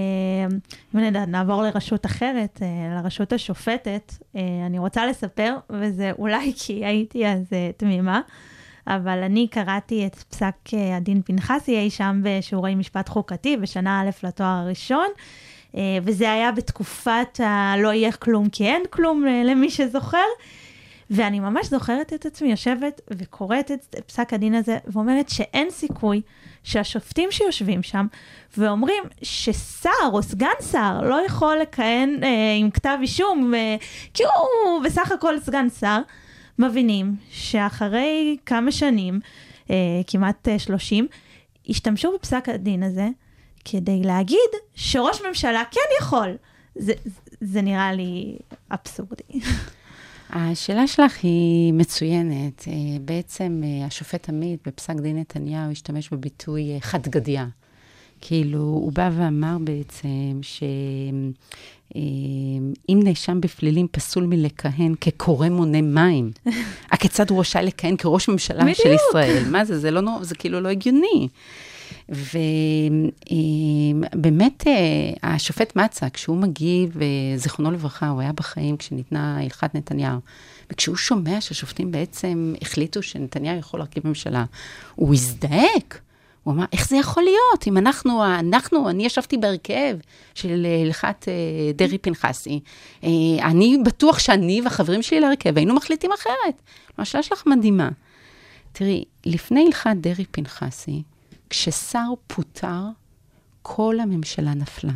אם 0.96 1.00
נדע, 1.00 1.26
נעבור 1.26 1.64
לרשות 1.64 2.06
אחרת, 2.06 2.60
אה, 2.62 3.02
לרשות 3.02 3.34
השופטת. 3.34 4.14
אה, 4.36 4.42
אני 4.66 4.80
רוצה 4.80 5.06
לספר, 5.06 5.56
וזה 5.70 6.12
אולי 6.18 6.54
כי 6.58 6.86
הייתי 6.86 7.28
אז 7.28 7.50
תמימה. 7.78 8.22
אבל 8.88 9.24
אני 9.24 9.48
קראתי 9.48 10.08
את 10.08 10.16
פסק 10.16 10.56
אה, 10.74 10.98
הדין 10.98 11.22
פנחסי 11.22 11.78
אי 11.78 11.90
שם 11.90 12.22
בשיעורי 12.24 12.76
משפט 12.76 13.10
חוקתי 13.10 13.58
בשנה 13.58 14.02
א' 14.02 14.28
לתואר 14.28 14.48
הראשון, 14.48 15.08
אה, 15.76 15.98
וזה 16.04 16.32
היה 16.32 16.52
בתקופת 16.52 17.40
הלא 17.40 17.94
יהיה 17.94 18.12
כלום 18.12 18.50
כי 18.50 18.66
אין 18.66 18.84
כלום 18.90 19.28
אה, 19.28 19.44
למי 19.44 19.70
שזוכר. 19.70 20.26
ואני 21.10 21.40
ממש 21.40 21.68
זוכרת 21.68 22.14
את 22.14 22.26
עצמי 22.26 22.52
יושבת 22.52 23.02
וקוראת 23.12 23.72
את 23.72 23.96
פסק 24.08 24.34
הדין 24.34 24.56
הזה 24.56 24.78
ואומרת 24.88 25.30
שאין 25.30 25.70
סיכוי 25.70 26.22
שהשופטים 26.64 27.32
שיושבים 27.32 27.84
שם 27.84 28.08
ואומרים 28.58 29.04
ששר 29.22 29.90
או 30.14 30.24
סגן 30.24 30.48
שר 30.72 31.02
לא 31.02 31.26
יכול 31.26 31.58
לכהן 31.62 32.24
אה, 32.24 32.56
עם 32.60 32.72
כתב 32.72 32.98
אישום 33.02 33.54
אה, 33.54 33.76
כי 34.14 34.24
הוא 34.24 34.84
בסך 34.84 35.12
הכל 35.12 35.40
סגן 35.40 35.70
שר, 35.70 36.02
מבינים 36.60 37.16
שאחרי 37.30 38.38
כמה 38.46 38.72
שנים, 38.72 39.20
אה, 39.70 39.76
כמעט 40.08 40.48
30, 40.58 41.06
אה, 41.06 41.18
השתמשו 41.70 42.12
בפסק 42.14 42.50
הדין 42.50 42.84
הזה 42.84 43.08
כדי 43.66 44.02
להגיד 44.04 44.50
שראש 44.76 45.22
ממשלה 45.28 45.64
כן 45.72 45.80
יכול. 46.02 46.38
זה, 46.76 46.94
זה 47.42 47.62
נראה 47.62 47.94
לי 47.94 48.38
אבסורדי. 48.72 49.24
השאלה 50.30 50.88
שלך 50.88 51.18
היא 51.24 51.74
מצוינת. 51.74 52.66
אה, 52.68 52.74
בעצם 53.02 53.62
אה, 53.64 53.86
השופט 53.86 54.30
עמית 54.30 54.60
בפסק 54.68 54.94
דין 54.94 55.18
נתניהו 55.18 55.72
השתמש 55.72 56.10
בביטוי 56.10 56.78
חד 56.80 57.08
גדיה. 57.08 57.48
כאילו, 58.22 58.60
הוא 58.60 58.92
בא 58.92 59.10
ואמר 59.18 59.58
בעצם 59.60 60.40
שאם 60.42 61.32
אה, 62.90 62.96
נאשם 63.04 63.42
בפלילים 63.42 63.88
פסול 63.92 64.26
מלכהן 64.26 64.96
כקורא 65.02 65.50
מונה 65.50 65.82
מים, 65.82 66.32
הכיצד 66.92 67.30
הוא 67.30 67.40
רשאי 67.40 67.64
לכהן 67.64 67.98
כראש 67.98 68.30
ממשלה. 68.30 68.76
של 68.76 68.96
ישראל? 69.10 69.44
מה 69.50 69.66
זה? 69.66 69.80
זה, 69.80 69.92
לא, 69.92 70.02
זה 70.22 70.36
כאילו 70.36 70.60
לא 70.60 70.70
הגיוני. 70.70 71.28
ובאמת, 74.10 74.68
אה, 74.68 74.74
השופט 75.24 75.76
מצא, 75.76 76.10
כשהוא 76.10 76.38
מגיב, 76.38 76.98
זיכרונו 77.36 77.72
לברכה, 77.72 78.08
הוא 78.10 78.22
היה 78.22 78.32
בחיים 78.34 78.78
כשניתנה 78.78 79.40
הלכת 79.42 79.76
נתניהו, 79.76 80.20
וכשהוא 80.72 80.96
שומע 80.96 81.42
שהשופטים 81.42 81.92
בעצם 81.92 82.54
החליטו 82.62 83.02
שנתניהו 83.02 83.60
יכול 83.60 83.80
להרכיב 83.80 84.08
ממשלה, 84.08 84.46
הוא 84.96 85.14
הזדעק. 85.14 86.02
הוא 86.46 86.54
אמר, 86.54 86.66
איך 86.74 86.90
זה 86.90 86.98
יכול 86.98 87.24
להיות? 87.24 87.68
אם 87.68 87.78
אנחנו, 87.78 88.26
אנחנו, 88.26 88.90
אני 88.90 89.06
ישבתי 89.06 89.38
בהרכב 89.38 89.98
של 90.34 90.66
אה, 90.66 90.82
הלכת 90.82 91.26
אה, 91.28 91.34
דרעי 91.76 91.98
פנחסי, 91.98 92.60
אה, 93.04 93.10
אני 93.44 93.78
בטוח 93.86 94.20
שאני 94.20 94.62
והחברים 94.62 95.02
שלי 95.02 95.20
להרכב 95.20 95.58
היינו 95.58 95.76
מחליטים 95.76 96.12
אחרת. 96.12 96.62
השאלה 96.98 97.24
שלך 97.24 97.44
מדהימה. 97.46 97.90
תראי, 98.72 99.04
לפני 99.26 99.66
הלכת 99.66 99.96
דרעי 99.96 100.26
פנחסי, 100.32 101.04
כששר 101.50 102.08
פוטר, 102.28 102.84
כל 103.62 104.00
הממשלה 104.00 104.54
נפלה. 104.54 104.94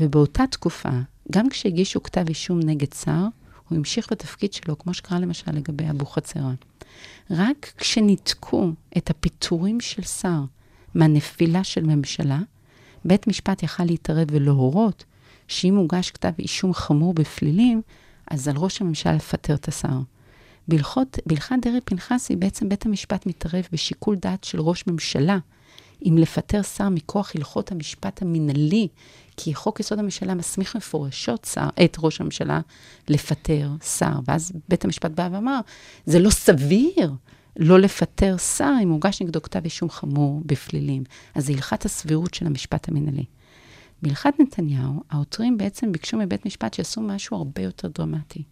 ובאותה 0.00 0.44
תקופה, 0.50 1.00
גם 1.32 1.48
כשהגישו 1.48 2.02
כתב 2.02 2.24
אישום 2.28 2.60
נגד 2.60 2.92
שר, 2.92 3.26
הוא 3.68 3.78
המשיך 3.78 4.12
בתפקיד 4.12 4.52
שלו, 4.52 4.78
כמו 4.78 4.94
שקרה 4.94 5.18
למשל 5.18 5.52
לגבי 5.52 5.90
אבוחצירא. 5.90 6.52
רק 7.30 7.72
כשניתקו 7.78 8.70
את 8.96 9.10
הפיטורים 9.10 9.80
של 9.80 10.02
שר 10.02 10.40
מהנפילה 10.94 11.64
של 11.64 11.82
ממשלה, 11.82 12.40
בית 13.04 13.26
משפט 13.26 13.62
יכל 13.62 13.84
להתערב 13.84 14.26
ולהורות 14.30 15.04
שאם 15.48 15.76
הוגש 15.76 16.10
כתב 16.10 16.32
אישום 16.38 16.74
חמור 16.74 17.14
בפלילים, 17.14 17.82
אז 18.30 18.48
על 18.48 18.56
ראש 18.56 18.80
הממשלה 18.80 19.12
לפטר 19.12 19.54
את 19.54 19.68
השר. 19.68 20.00
בהלכת 20.68 21.58
דרעי 21.62 21.80
פנחסי, 21.84 22.36
בעצם 22.36 22.68
בית 22.68 22.86
המשפט 22.86 23.26
מתערב 23.26 23.64
בשיקול 23.72 24.16
דעת 24.16 24.44
של 24.44 24.60
ראש 24.60 24.86
ממשלה, 24.86 25.38
אם 26.04 26.18
לפטר 26.18 26.62
שר 26.62 26.88
מכוח 26.88 27.32
הלכות 27.34 27.72
המשפט 27.72 28.22
המינהלי, 28.22 28.88
כי 29.36 29.54
חוק 29.54 29.80
יסוד 29.80 29.98
הממשלה 29.98 30.34
מסמיך 30.34 30.76
מפורשות 30.76 31.48
שר, 31.52 31.68
את 31.84 31.96
ראש 31.98 32.20
הממשלה 32.20 32.60
לפטר 33.08 33.70
שר. 33.98 34.12
ואז 34.26 34.52
בית 34.68 34.84
המשפט 34.84 35.10
בא 35.10 35.28
ואמר, 35.32 35.60
זה 36.06 36.18
לא 36.18 36.30
סביר 36.30 37.12
לא 37.56 37.80
לפטר 37.80 38.36
שר 38.36 38.72
אם 38.82 38.90
הוגש 38.90 39.22
נגדו 39.22 39.42
כתב 39.42 39.64
אישום 39.64 39.90
חמור 39.90 40.42
בפלילים. 40.46 41.04
אז 41.34 41.46
זה 41.46 41.52
הלכת 41.52 41.84
הסבירות 41.84 42.34
של 42.34 42.46
המשפט 42.46 42.88
המנהלי. 42.88 43.24
בהלכת 44.02 44.34
נתניהו, 44.38 45.02
העותרים 45.10 45.58
בעצם 45.58 45.92
ביקשו 45.92 46.18
מבית 46.18 46.46
משפט 46.46 46.74
שיעשו 46.74 47.00
משהו 47.00 47.36
הרבה 47.36 47.62
יותר 47.62 47.88
דרמטי. 47.88 48.42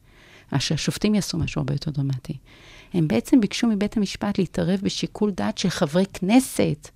שהשופטים 0.59 1.15
יעשו 1.15 1.39
משהו 1.39 1.61
הרבה 1.61 1.75
יותר 1.75 1.91
דרמטי. 1.91 2.37
הם 2.95 3.09
בעצם 3.09 3.41
ביקשו 3.41 3.67
מבית 3.67 3.97
המשפט 3.97 4.39
להתערב 4.39 4.81
בשיקול 4.83 5.31
דעת 5.31 5.59
של 5.59 5.69
חברי 5.69 6.05
כנסת 6.13 6.89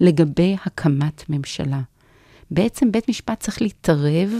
לגבי 0.00 0.56
הקמת 0.66 1.24
ממשלה. 1.28 1.80
בעצם 2.50 2.92
בית 2.92 3.08
משפט 3.08 3.40
צריך 3.40 3.62
להתערב 3.62 4.32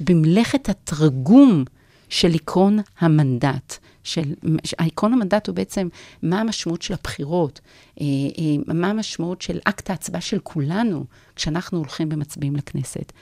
במלאכת 0.00 0.68
התרגום 0.68 1.64
של 2.08 2.34
עקרון 2.34 2.78
המנדט. 2.98 3.78
של, 4.04 4.34
עקרון 4.78 5.12
המנדט 5.12 5.46
הוא 5.46 5.56
בעצם 5.56 5.88
מה 6.22 6.40
המשמעות 6.40 6.82
של 6.82 6.94
הבחירות, 6.94 7.60
אה, 8.00 8.04
אה, 8.38 8.74
מה 8.74 8.90
המשמעות 8.90 9.42
של 9.42 9.58
אקט 9.64 9.90
ההצבעה 9.90 10.20
של 10.20 10.38
כולנו 10.38 11.04
כשאנחנו 11.36 11.78
הולכים 11.78 12.08
ומצביעים 12.12 12.56
לכנסת. 12.56 13.12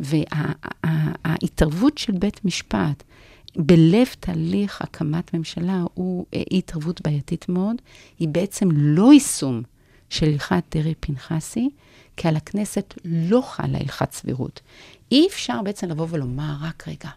וההתערבות 0.00 1.98
של 1.98 2.12
בית 2.12 2.44
משפט 2.44 3.02
בלב 3.56 4.06
תהליך 4.20 4.82
הקמת 4.82 5.34
ממשלה 5.34 5.84
הוא 5.94 6.26
אה, 6.34 6.42
התערבות 6.50 7.00
בעייתית 7.00 7.48
מאוד, 7.48 7.76
היא 8.18 8.28
בעצם 8.28 8.68
לא 8.72 9.12
יישום 9.12 9.62
של 10.12 10.26
הלכת 10.26 10.62
דרעי-פנחסי, 10.70 11.70
כי 12.16 12.28
על 12.28 12.36
הכנסת 12.36 12.94
לא 13.04 13.40
חלה 13.40 13.78
הלכת 13.78 14.12
סבירות. 14.12 14.60
אי 15.12 15.26
אפשר 15.26 15.62
בעצם 15.64 15.88
לבוא 15.88 16.06
ולומר, 16.10 16.54
רק 16.62 16.88
רגע, 16.88 17.10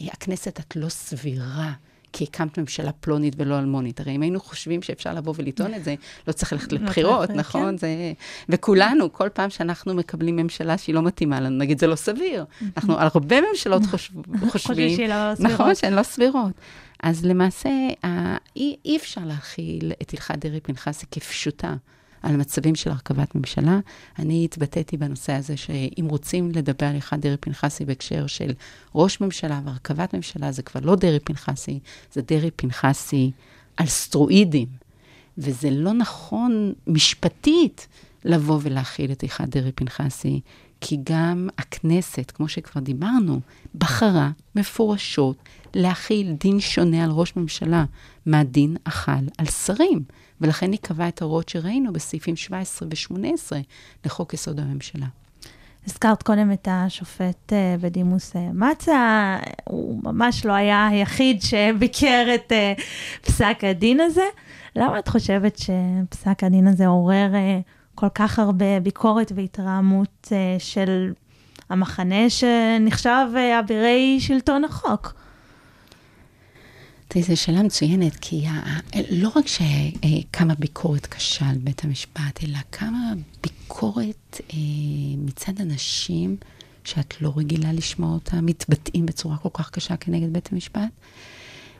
הכנסת 0.00 0.60
את 0.60 0.76
לא 0.76 0.88
סבירה. 0.88 1.72
כי 2.12 2.24
הקמת 2.24 2.58
ממשלה 2.58 2.92
פלונית 2.92 3.34
ולא 3.36 3.58
אלמונית. 3.58 4.00
הרי 4.00 4.16
אם 4.16 4.22
היינו 4.22 4.40
חושבים 4.40 4.82
שאפשר 4.82 5.14
לבוא 5.14 5.34
ולטעון 5.36 5.74
את 5.74 5.84
זה, 5.84 5.94
לא 6.28 6.32
צריך 6.32 6.52
ללכת 6.52 6.72
לבחירות, 6.72 7.30
נכון? 7.30 7.78
זה... 7.78 7.88
וכולנו, 8.48 9.12
כל 9.12 9.28
פעם 9.32 9.50
שאנחנו 9.50 9.94
מקבלים 9.94 10.36
ממשלה 10.36 10.78
שהיא 10.78 10.94
לא 10.94 11.02
מתאימה 11.02 11.40
לנו, 11.40 11.58
נגיד, 11.58 11.80
זה 11.80 11.86
לא 11.86 11.96
סביר. 11.96 12.44
אנחנו 12.76 12.98
על 12.98 13.08
הרבה 13.14 13.36
ממשלות 13.40 13.82
חושבים, 14.50 15.08
לא 15.08 15.32
נכון, 15.38 15.74
שהן 15.74 15.92
לא 15.92 16.02
סבירות. 16.02 16.52
אז 17.02 17.24
למעשה, 17.24 17.70
אי, 18.56 18.76
אי 18.84 18.96
אפשר 18.96 19.20
להכיל 19.24 19.92
את 20.02 20.10
הלכת 20.12 20.38
דרעי-פנחסי 20.38 21.06
כפשוטה. 21.10 21.74
על 22.22 22.36
מצבים 22.36 22.74
של 22.74 22.90
הרכבת 22.90 23.34
ממשלה. 23.34 23.78
אני 24.18 24.44
התבטאתי 24.44 24.96
בנושא 24.96 25.32
הזה 25.32 25.56
שאם 25.56 26.06
רוצים 26.08 26.50
לדבר 26.54 26.86
על 26.86 26.94
הלכת 26.94 27.18
דרעי-פנחסי 27.18 27.84
בהקשר 27.84 28.26
של 28.26 28.52
ראש 28.94 29.20
ממשלה 29.20 29.60
והרכבת 29.64 30.14
ממשלה, 30.14 30.52
זה 30.52 30.62
כבר 30.62 30.80
לא 30.84 30.96
דרעי-פנחסי, 30.96 31.78
זה 32.12 32.22
דרעי-פנחסי 32.22 33.30
על 33.76 33.86
סטרואידים. 33.86 34.68
וזה 35.38 35.70
לא 35.70 35.92
נכון 35.92 36.72
משפטית 36.86 37.86
לבוא 38.24 38.58
ולהכיל 38.62 39.12
את 39.12 39.22
הלכת 39.22 39.48
דרעי-פנחסי, 39.48 40.40
כי 40.80 40.96
גם 41.04 41.48
הכנסת, 41.58 42.32
כמו 42.34 42.48
שכבר 42.48 42.80
דיברנו, 42.80 43.40
בחרה 43.74 44.30
מפורשות 44.56 45.36
להכיל 45.74 46.32
דין 46.40 46.60
שונה 46.60 47.04
על 47.04 47.10
ראש 47.10 47.36
ממשלה 47.36 47.84
מהדין 48.26 48.76
החל 48.86 49.24
על 49.38 49.46
שרים. 49.46 50.02
ולכן 50.40 50.72
היא 50.72 50.78
קבעה 50.82 51.08
את 51.08 51.22
ההוראות 51.22 51.48
שראינו 51.48 51.92
בסעיפים 51.92 52.36
17 52.36 52.88
ו-18 52.88 53.52
לחוק 54.04 54.34
יסוד 54.34 54.60
הממשלה. 54.60 55.06
הזכרת 55.86 56.22
קודם 56.22 56.52
את 56.52 56.68
השופט 56.70 57.52
אה, 57.52 57.76
בדימוס 57.80 58.36
אה, 58.36 58.48
מצה, 58.52 59.38
הוא 59.64 60.00
ממש 60.04 60.46
לא 60.46 60.52
היה 60.52 60.86
היחיד 60.86 61.42
שביקר 61.42 62.26
את 62.34 62.52
אה, 62.52 62.72
פסק 63.22 63.58
הדין 63.62 64.00
הזה. 64.00 64.24
למה 64.76 64.98
את 64.98 65.08
חושבת 65.08 65.58
שפסק 65.58 66.44
הדין 66.44 66.66
הזה 66.66 66.86
עורר 66.86 67.30
כל 67.94 68.08
כך 68.14 68.38
הרבה 68.38 68.80
ביקורת 68.80 69.32
והתרעמות 69.34 70.32
של 70.58 71.12
המחנה 71.70 72.30
שנחשב 72.30 73.26
אבירי 73.60 74.16
שלטון 74.20 74.64
החוק? 74.64 75.14
תראי, 77.12 77.22
זו 77.22 77.36
שאלה 77.36 77.62
מצוינת, 77.62 78.16
כי 78.20 78.44
לא 79.10 79.30
רק 79.36 79.44
שקמה 79.46 80.54
ביקורת 80.54 81.06
קשה 81.06 81.48
על 81.48 81.58
בית 81.58 81.84
המשפט, 81.84 82.44
אלא 82.44 82.58
כמה 82.72 83.12
ביקורת 83.42 84.40
אה, 84.52 84.58
מצד 85.16 85.52
אנשים 85.60 86.36
שאת 86.84 87.22
לא 87.22 87.32
רגילה 87.36 87.72
לשמוע 87.72 88.14
אותם, 88.14 88.46
מתבטאים 88.46 89.06
בצורה 89.06 89.36
כל 89.36 89.48
כך 89.52 89.70
קשה 89.70 89.96
כנגד 89.96 90.32
בית 90.32 90.48
המשפט. 90.52 90.90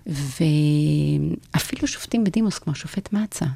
ואפילו 0.07 1.87
שופטים 1.87 2.25
בדימוס, 2.25 2.59
כמו 2.59 2.73
השופט 2.73 3.13
מצה, 3.13 3.47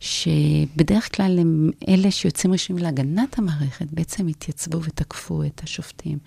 שבדרך 0.00 1.16
כלל 1.16 1.38
הם 1.38 1.70
אלה 1.88 2.10
שיוצאים 2.10 2.52
ראשונים 2.52 2.82
להגנת 2.82 3.38
המערכת, 3.38 3.86
בעצם 3.90 4.26
התייצבו 4.26 4.82
ותקפו 4.82 5.44
את 5.44 5.60
השופטים. 5.64 6.18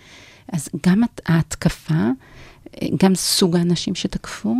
אז 0.54 0.70
גם 0.86 1.04
ההתקפה 1.26 2.10
גם 3.04 3.16
סוג 3.16 3.56
האנשים 3.56 3.96
שתקפו, 3.96 4.56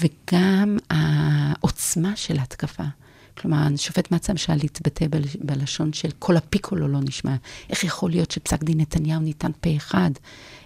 וגם 0.00 0.78
העוצמה 0.90 2.16
של 2.16 2.38
ההתקפה. 2.38 2.84
כלומר, 3.38 3.58
השופט 3.74 4.10
מצא 4.10 4.32
למשל 4.32 4.54
להתבטא 4.54 5.06
בלשון 5.40 5.92
של 5.92 6.08
כל 6.18 6.36
הפיקולו 6.36 6.88
לא 6.88 6.98
נשמע. 7.00 7.36
איך 7.70 7.84
יכול 7.84 8.10
להיות 8.10 8.30
שפסק 8.30 8.64
דין 8.64 8.80
נתניהו 8.80 9.20
ניתן 9.20 9.50
פה 9.60 9.70
אחד? 9.76 10.10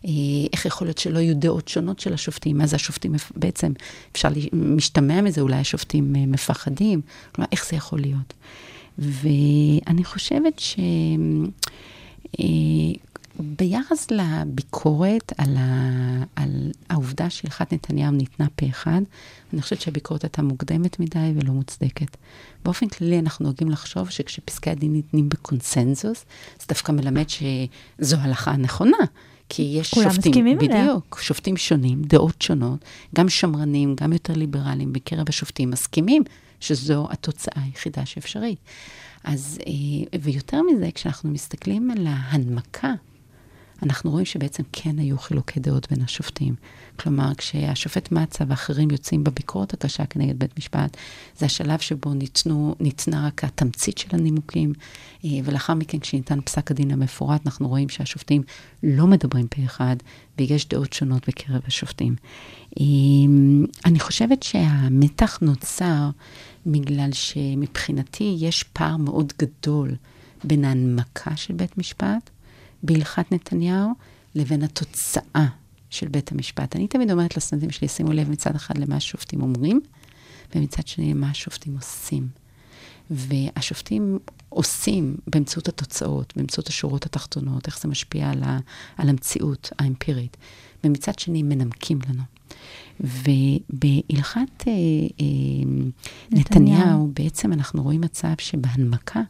אה, 0.05 0.11
איך 0.53 0.67
יכול 0.67 0.87
להיות 0.87 0.99
שלא 0.99 1.19
יהיו 1.19 1.37
דעות 1.37 1.69
שונות 1.69 2.01
של 2.01 2.15
השופטים? 2.15 2.67
זה 2.67 2.77
השופטים 2.77 3.15
בעצם, 3.37 3.73
אפשר 4.13 4.29
משתמע 4.53 5.21
מזה, 5.21 5.41
אולי 5.41 5.57
השופטים 5.57 6.17
אה, 6.17 6.27
מפחדים? 6.27 7.01
כלומר, 7.35 7.49
איך 7.53 7.67
זה 7.71 7.77
יכול 7.77 8.01
להיות? 8.01 8.35
ואני 8.99 10.05
חושבת 10.05 10.59
ש... 10.59 10.77
ביחס 13.39 14.11
לביקורת 14.11 15.33
על, 15.39 15.57
ה, 15.57 16.23
על 16.37 16.73
העובדה 16.91 17.31
שהלכת 17.31 17.73
נתניהו 17.73 18.13
ניתנה 18.13 18.47
פה 18.57 18.67
אחד, 18.67 19.01
אני 19.53 19.63
חושבת 19.63 19.81
שהביקורת 19.81 20.25
הייתה 20.25 20.43
מוקדמת 20.43 21.01
מדי 21.01 21.33
ולא 21.37 21.53
מוצדקת. 21.53 22.17
באופן 22.65 22.89
כללי 22.89 23.19
אנחנו 23.19 23.45
נוהגים 23.45 23.71
לחשוב 23.71 24.11
שכשפסקי 24.11 24.71
הדין 24.71 24.93
ניתנים 24.93 25.29
בקונסנזוס, 25.29 26.25
זה 26.61 26.67
דווקא 26.69 26.93
מלמד 26.93 27.25
שזו 27.29 28.17
הלכה 28.17 28.57
נכונה. 28.57 28.97
כי 29.49 29.63
יש 29.81 29.95
כולם 29.95 30.11
שופטים, 30.11 30.31
מסכימים 30.31 30.59
עליה. 30.59 30.83
בדיוק, 30.83 31.19
שופטים 31.23 31.57
שונים, 31.57 32.03
דעות 32.03 32.43
שונות, 32.43 32.85
גם 33.15 33.29
שמרנים, 33.29 33.95
גם 34.01 34.13
יותר 34.13 34.35
ליברליים 34.35 34.93
בקרב 34.93 35.27
השופטים, 35.29 35.71
מסכימים 35.71 36.23
שזו 36.61 37.09
התוצאה 37.11 37.63
היחידה 37.65 38.07
שאפשרית. 38.07 38.59
אז, 39.25 39.59
אה, 39.67 40.19
ויותר 40.21 40.63
מזה, 40.63 40.89
כשאנחנו 40.95 41.31
מסתכלים 41.31 41.91
על 41.91 42.07
ההנמקה 42.07 42.93
אנחנו 43.83 44.11
רואים 44.11 44.27
שבעצם 44.27 44.63
כן 44.73 44.99
היו 44.99 45.19
חילוקי 45.19 45.61
דעות 45.61 45.91
בין 45.91 46.03
השופטים. 46.03 46.55
כלומר, 46.97 47.35
כשהשופט 47.35 48.13
מצה 48.13 48.45
ואחרים 48.49 48.91
יוצאים 48.91 49.25
בביקורת 49.25 49.75
הקשה 49.75 50.07
כנגד 50.07 50.39
בית 50.39 50.59
משפט, 50.59 50.97
זה 51.37 51.47
השלב 51.47 51.79
שבו 51.79 52.15
ניתנו, 52.15 52.75
ניתנה 52.81 53.27
רק 53.27 53.45
התמצית 53.45 53.99
של 53.99 54.09
הנימוקים, 54.13 54.73
אה, 55.25 55.31
ולאחר 55.45 55.75
מכן, 55.75 55.99
כשניתן 55.99 56.41
פסק 56.41 56.71
הדין 56.71 56.91
המפורט, 56.91 57.47
אנחנו 57.47 57.69
רואים 57.69 57.89
שהשופטים 57.89 58.43
לא 58.83 59.07
מדברים 59.07 59.49
פה 59.49 59.65
אחד, 59.65 59.97
ויש 60.39 60.69
דעות 60.69 60.93
שונות 60.93 61.29
בקרב 61.29 61.61
השופטים. 61.67 62.15
אה, 62.81 62.85
אני 63.85 64.01
חושבת 64.01 64.43
שהמתח 64.43 65.39
נוצר 65.43 66.11
בגלל 66.67 67.13
שמבחינתי 67.13 68.37
יש 68.39 68.63
פער 68.63 68.97
מאוד 68.97 69.33
גדול 69.39 69.95
בין 70.45 70.65
ההנמקה 70.65 71.37
של 71.37 71.55
בית 71.55 71.79
משפט, 71.79 72.31
בהלכת 72.83 73.33
נתניהו 73.33 73.91
לבין 74.35 74.63
התוצאה 74.63 75.47
של 75.91 76.09
בית 76.09 76.33
המשפט. 76.33 76.77
אני 76.77 76.89
תמיד 76.89 77.11
אומרת 77.11 77.37
לסטודנטים 77.37 77.71
שלי, 77.71 77.89
שימו 77.89 78.13
לב 78.13 78.31
מצד 78.31 78.55
אחד 78.55 78.79
למה 78.79 78.97
השופטים 78.97 79.43
אומרים, 79.43 79.81
ומצד 80.55 80.87
שני 80.87 81.15
למה 81.15 81.31
השופטים 81.31 81.75
עושים. 81.75 82.29
והשופטים 83.11 84.19
עושים 84.49 85.17
באמצעות 85.27 85.69
התוצאות, 85.69 86.33
באמצעות 86.37 86.69
השורות 86.69 87.07
התחתונות, 87.07 87.67
איך 87.67 87.81
זה 87.81 87.89
משפיע 87.89 88.31
על, 88.31 88.43
ה, 88.43 88.59
על 88.97 89.09
המציאות 89.09 89.71
האמפירית. 89.79 90.37
ומצד 90.85 91.19
שני 91.19 91.43
מנמקים 91.43 91.99
לנו. 92.09 92.23
ובהלכת 93.01 94.65
אה, 94.67 94.73
אה, 95.21 95.27
נתניהו. 96.31 96.75
נתניהו, 96.77 97.11
בעצם 97.15 97.53
אנחנו 97.53 97.83
רואים 97.83 98.01
מצב 98.01 98.33
שבהנמקה 98.39 99.21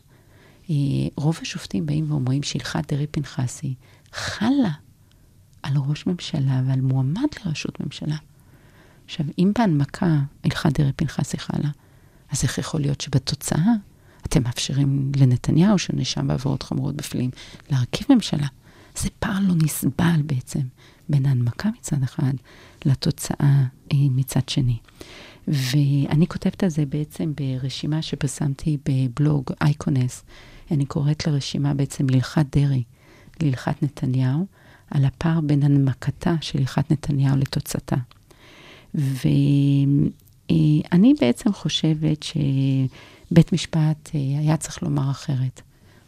רוב 1.16 1.38
השופטים 1.42 1.86
באים 1.86 2.10
ואומרים 2.10 2.42
שהלכת 2.42 2.92
דרעי-פנחסי 2.92 3.74
חלה 4.12 4.70
על 5.62 5.72
ראש 5.76 6.06
ממשלה 6.06 6.62
ועל 6.66 6.80
מועמד 6.80 7.28
לראשות 7.44 7.80
ממשלה. 7.80 8.16
עכשיו, 9.04 9.26
אם 9.38 9.52
בהנמקה 9.58 10.18
הלכת 10.44 10.80
דרעי-פנחסי 10.80 11.38
חלה, 11.38 11.70
אז 12.30 12.42
איך 12.42 12.58
יכול 12.58 12.80
להיות 12.80 13.00
שבתוצאה 13.00 13.72
אתם 14.26 14.42
מאפשרים 14.42 15.12
לנתניהו, 15.16 15.78
שנאשם 15.78 16.26
בעבירות 16.26 16.62
חמורות 16.62 16.96
בפלילים, 16.96 17.30
להרכיב 17.70 18.06
ממשלה? 18.10 18.46
זה 18.96 19.08
פער 19.18 19.38
לא 19.48 19.54
נסבל 19.64 20.22
בעצם 20.26 20.60
בין 21.08 21.26
ההנמקה 21.26 21.68
מצד 21.78 22.02
אחד 22.02 22.32
לתוצאה 22.84 23.64
אה, 23.92 23.96
מצד 24.10 24.48
שני. 24.48 24.76
ואני 25.48 26.26
כותבת 26.26 26.62
על 26.62 26.68
זה 26.68 26.86
בעצם 26.86 27.32
ברשימה 27.36 28.02
שפרסמתי 28.02 28.78
בבלוג 28.88 29.44
אייקונס. 29.60 30.24
אני 30.70 30.86
קוראת 30.86 31.26
לרשימה 31.26 31.74
בעצם 31.74 32.10
להלכת 32.10 32.56
דרעי, 32.56 32.82
להלכת 33.42 33.82
נתניהו, 33.82 34.46
על 34.90 35.04
הפער 35.04 35.40
בין 35.40 35.62
הנמקתה 35.62 36.34
של 36.40 36.58
הלכת 36.58 36.90
נתניהו 36.92 37.36
לתוצאתה. 37.36 37.96
ואני 38.94 40.10
בעצם 41.20 41.52
חושבת 41.52 42.22
שבית 42.22 43.52
משפט 43.52 44.10
אה, 44.14 44.20
היה 44.38 44.56
צריך 44.56 44.82
לומר 44.82 45.10
אחרת. 45.10 45.62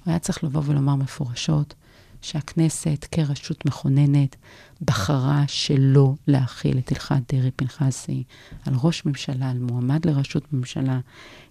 הוא 0.05 0.11
היה 0.11 0.19
צריך 0.19 0.45
לבוא 0.45 0.63
ולומר 0.65 0.95
מפורשות 0.95 1.75
שהכנסת 2.23 3.07
כרשות 3.13 3.67
מכוננת 3.67 4.37
בחרה 4.83 5.45
שלא 5.47 6.15
להכיל 6.27 6.79
את 6.79 6.93
הלכת 6.93 7.35
דרעי-פנחסי 7.35 8.25
על 8.67 8.75
ראש 8.83 9.07
ממשלה, 9.07 9.51
על 9.51 9.59
מועמד 9.59 10.07
לראשות 10.07 10.53
ממשלה, 10.53 11.01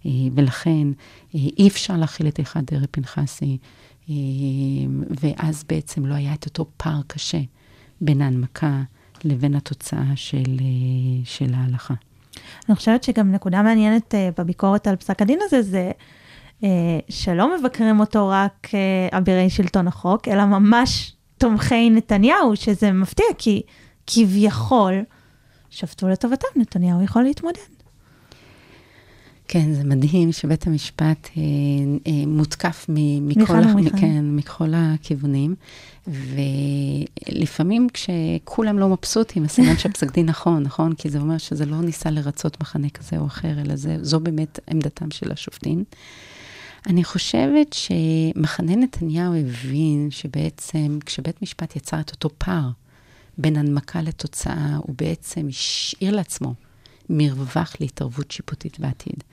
אה, 0.05 0.11
ולכן 0.35 0.87
אה, 1.35 1.39
אי 1.57 1.67
אפשר 1.67 1.97
להכיל 1.97 2.27
את 2.27 2.39
הלכת 2.39 2.71
דרעי-פנחסי, 2.71 3.57
אה, 4.09 4.15
ואז 5.21 5.63
בעצם 5.69 6.05
לא 6.05 6.13
היה 6.13 6.33
את 6.33 6.45
אותו 6.45 6.65
פער 6.77 7.01
קשה 7.07 7.41
בין 8.01 8.21
ההנמקה 8.21 8.83
לבין 9.23 9.55
התוצאה 9.55 10.15
של, 10.15 10.57
של 11.23 11.53
ההלכה. 11.53 11.93
אני 12.69 12.75
חושבת 12.75 13.03
שגם 13.03 13.31
נקודה 13.31 13.61
מעניינת 13.61 14.13
בביקורת 14.37 14.87
על 14.87 14.95
פסק 14.95 15.21
הדין 15.21 15.39
הזה, 15.43 15.61
זה 15.61 15.91
שלא 17.09 17.57
מבקרים 17.59 17.99
אותו 17.99 18.27
רק 18.29 18.67
אבירי 19.11 19.49
שלטון 19.49 19.87
החוק, 19.87 20.27
אלא 20.27 20.45
ממש 20.45 21.13
תומכי 21.37 21.89
נתניהו, 21.89 22.55
שזה 22.55 22.91
מפתיע, 22.91 23.25
כי 23.37 23.61
כביכול 24.07 24.93
שפטו 25.69 26.07
לטובתם, 26.07 26.47
נתניהו 26.55 27.01
יכול 27.03 27.23
להתמודד. 27.23 27.59
כן, 29.51 29.73
זה 29.73 29.83
מדהים 29.83 30.31
שבית 30.31 30.67
המשפט 30.67 31.29
אה, 31.37 31.41
אה, 32.07 32.25
מותקף 32.27 32.85
מ- 32.89 33.27
מכל, 33.27 33.55
ה- 33.57 33.99
כן, 33.99 34.35
מכל 34.35 34.69
הכיוונים, 34.75 35.55
ולפעמים 36.07 37.87
כשכולם 37.93 38.79
לא 38.79 38.89
מבסוטים, 38.89 39.43
הסימן 39.43 39.77
שהפסק 39.77 40.11
דין 40.11 40.25
נכון, 40.25 40.63
נכון? 40.63 40.93
כי 40.93 41.09
זה 41.09 41.19
אומר 41.19 41.37
שזה 41.37 41.65
לא 41.65 41.81
ניסה 41.81 42.09
לרצות 42.09 42.61
מחנה 42.61 42.89
כזה 42.89 43.17
או 43.17 43.25
אחר, 43.25 43.61
אלא 43.65 43.75
זה, 43.75 43.97
זו 44.01 44.19
באמת 44.19 44.59
עמדתם 44.71 45.11
של 45.11 45.31
השופטים. 45.31 45.83
אני 46.87 47.03
חושבת 47.03 47.73
שמחנה 47.73 48.75
נתניהו 48.75 49.33
הבין 49.35 50.07
שבעצם 50.11 50.99
כשבית 51.05 51.41
משפט 51.41 51.75
יצר 51.75 51.99
את 51.99 52.11
אותו 52.11 52.29
פער 52.37 52.69
בין 53.37 53.55
הנמקה 53.55 54.01
לתוצאה, 54.01 54.75
הוא 54.77 54.95
בעצם 54.97 55.47
השאיר 55.49 56.15
לעצמו 56.15 56.53
מרווח 57.09 57.75
להתערבות 57.79 58.31
שיפוטית 58.31 58.79
בעתיד. 58.79 59.23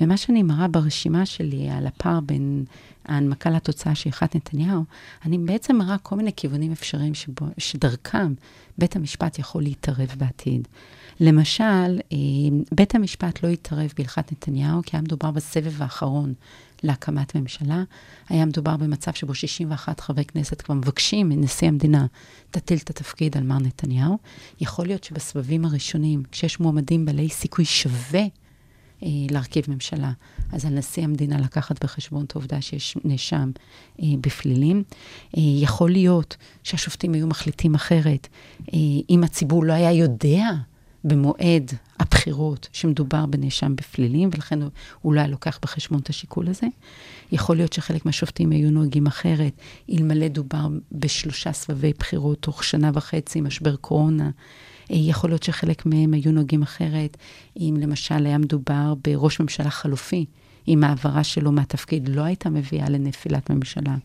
ומה 0.00 0.16
שאני 0.16 0.42
מראה 0.42 0.68
ברשימה 0.68 1.26
שלי 1.26 1.70
על 1.70 1.86
הפער 1.86 2.20
בין 2.20 2.64
ההנמקה 3.04 3.50
לתוצאה 3.50 3.94
של 3.94 4.08
הלכת 4.08 4.36
נתניהו, 4.36 4.84
אני 5.24 5.38
בעצם 5.38 5.76
מראה 5.76 5.98
כל 5.98 6.16
מיני 6.16 6.32
כיוונים 6.36 6.72
אפשריים 6.72 7.14
שבו, 7.14 7.46
שדרכם 7.58 8.34
בית 8.78 8.96
המשפט 8.96 9.38
יכול 9.38 9.62
להתערב 9.62 10.14
בעתיד. 10.18 10.68
למשל, 11.20 12.00
אה, 12.12 12.18
בית 12.72 12.94
המשפט 12.94 13.42
לא 13.42 13.48
התערב 13.48 13.92
בהלכת 13.96 14.32
נתניהו, 14.32 14.82
כי 14.86 14.96
היה 14.96 15.02
מדובר 15.02 15.30
בסבב 15.30 15.82
האחרון 15.82 16.34
להקמת 16.84 17.34
ממשלה. 17.34 17.82
היה 18.28 18.44
מדובר 18.44 18.76
במצב 18.76 19.12
שבו 19.12 19.34
61 19.34 20.00
חברי 20.00 20.24
כנסת 20.24 20.62
כבר 20.62 20.74
מבקשים 20.74 21.28
מנשיא 21.28 21.68
המדינה, 21.68 22.06
תטיל 22.50 22.78
את 22.78 22.90
התפקיד 22.90 23.36
על 23.36 23.42
מר 23.42 23.58
נתניהו. 23.58 24.18
יכול 24.60 24.86
להיות 24.86 25.04
שבסבבים 25.04 25.64
הראשונים, 25.64 26.22
כשיש 26.32 26.60
מועמדים 26.60 27.04
בעלי 27.04 27.28
סיכוי 27.28 27.64
שווה 27.64 28.22
אה, 29.02 29.08
להרכיב 29.30 29.64
ממשלה, 29.68 30.12
אז 30.52 30.64
על 30.64 30.72
נשיא 30.72 31.04
המדינה 31.04 31.40
לקחת 31.40 31.84
בחשבון 31.84 32.24
את 32.24 32.32
העובדה 32.36 32.60
שיש 32.60 32.96
נאשם 33.04 33.50
אה, 34.02 34.06
בפלילים. 34.20 34.82
אה, 35.36 35.42
יכול 35.42 35.90
להיות 35.90 36.36
שהשופטים 36.62 37.12
היו 37.14 37.26
מחליטים 37.26 37.74
אחרת, 37.74 38.28
אה, 38.74 38.78
אם 39.10 39.24
הציבור 39.24 39.64
לא 39.64 39.72
היה 39.72 39.92
יודע 39.92 40.50
במועד 41.04 41.72
הבחירות 42.00 42.68
שמדובר 42.72 43.26
בנאשם 43.26 43.76
בפלילים, 43.76 44.30
ולכן 44.32 44.58
הוא 45.02 45.14
לא 45.14 45.22
לוקח 45.22 45.58
בחשבון 45.62 46.00
את 46.00 46.08
השיקול 46.08 46.48
הזה. 46.48 46.66
יכול 47.32 47.56
להיות 47.56 47.72
שחלק 47.72 48.06
מהשופטים 48.06 48.50
היו 48.50 48.70
נוהגים 48.70 49.06
אחרת, 49.06 49.52
אלמלא 49.90 50.28
דובר 50.28 50.68
בשלושה 50.92 51.52
סבבי 51.52 51.92
בחירות 51.98 52.38
תוך 52.40 52.64
שנה 52.64 52.90
וחצי, 52.94 53.40
משבר 53.40 53.76
קורונה. 53.76 54.30
אה, 54.90 54.96
יכול 54.96 55.30
להיות 55.30 55.42
שחלק 55.42 55.86
מהם 55.86 56.14
היו 56.14 56.32
נוהגים 56.32 56.62
אחרת, 56.62 57.16
אם 57.56 57.76
למשל 57.80 58.26
היה 58.26 58.38
מדובר 58.38 58.94
בראש 59.04 59.40
ממשלה 59.40 59.70
חלופי, 59.70 60.24
אם 60.68 60.84
ההעברה 60.84 61.24
שלו 61.24 61.52
מהתפקיד 61.52 62.08
לא 62.08 62.22
הייתה 62.22 62.50
מביאה 62.50 62.90
לנפילת 62.90 63.50
ממשלה. 63.50 63.96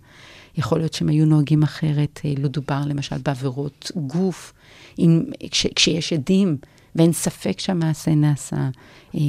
יכול 0.58 0.80
להיות 0.80 0.94
שהם 0.94 1.10
היו 1.10 1.26
נוהגים 1.26 1.64
אחרת, 1.64 2.22
אה, 2.26 2.34
לא 2.38 2.48
דובר 2.48 2.82
למשל 2.86 3.18
בעבירות 3.18 3.92
גוף, 3.96 4.54
אם, 5.00 5.24
כש, 5.52 5.68
כשיש 5.76 6.14
עדים 6.14 6.58
ואין 7.00 7.14
ספק 7.14 7.60
שהמעשה 7.60 8.16
נעשה. 8.16 8.70
אה, 9.16 9.20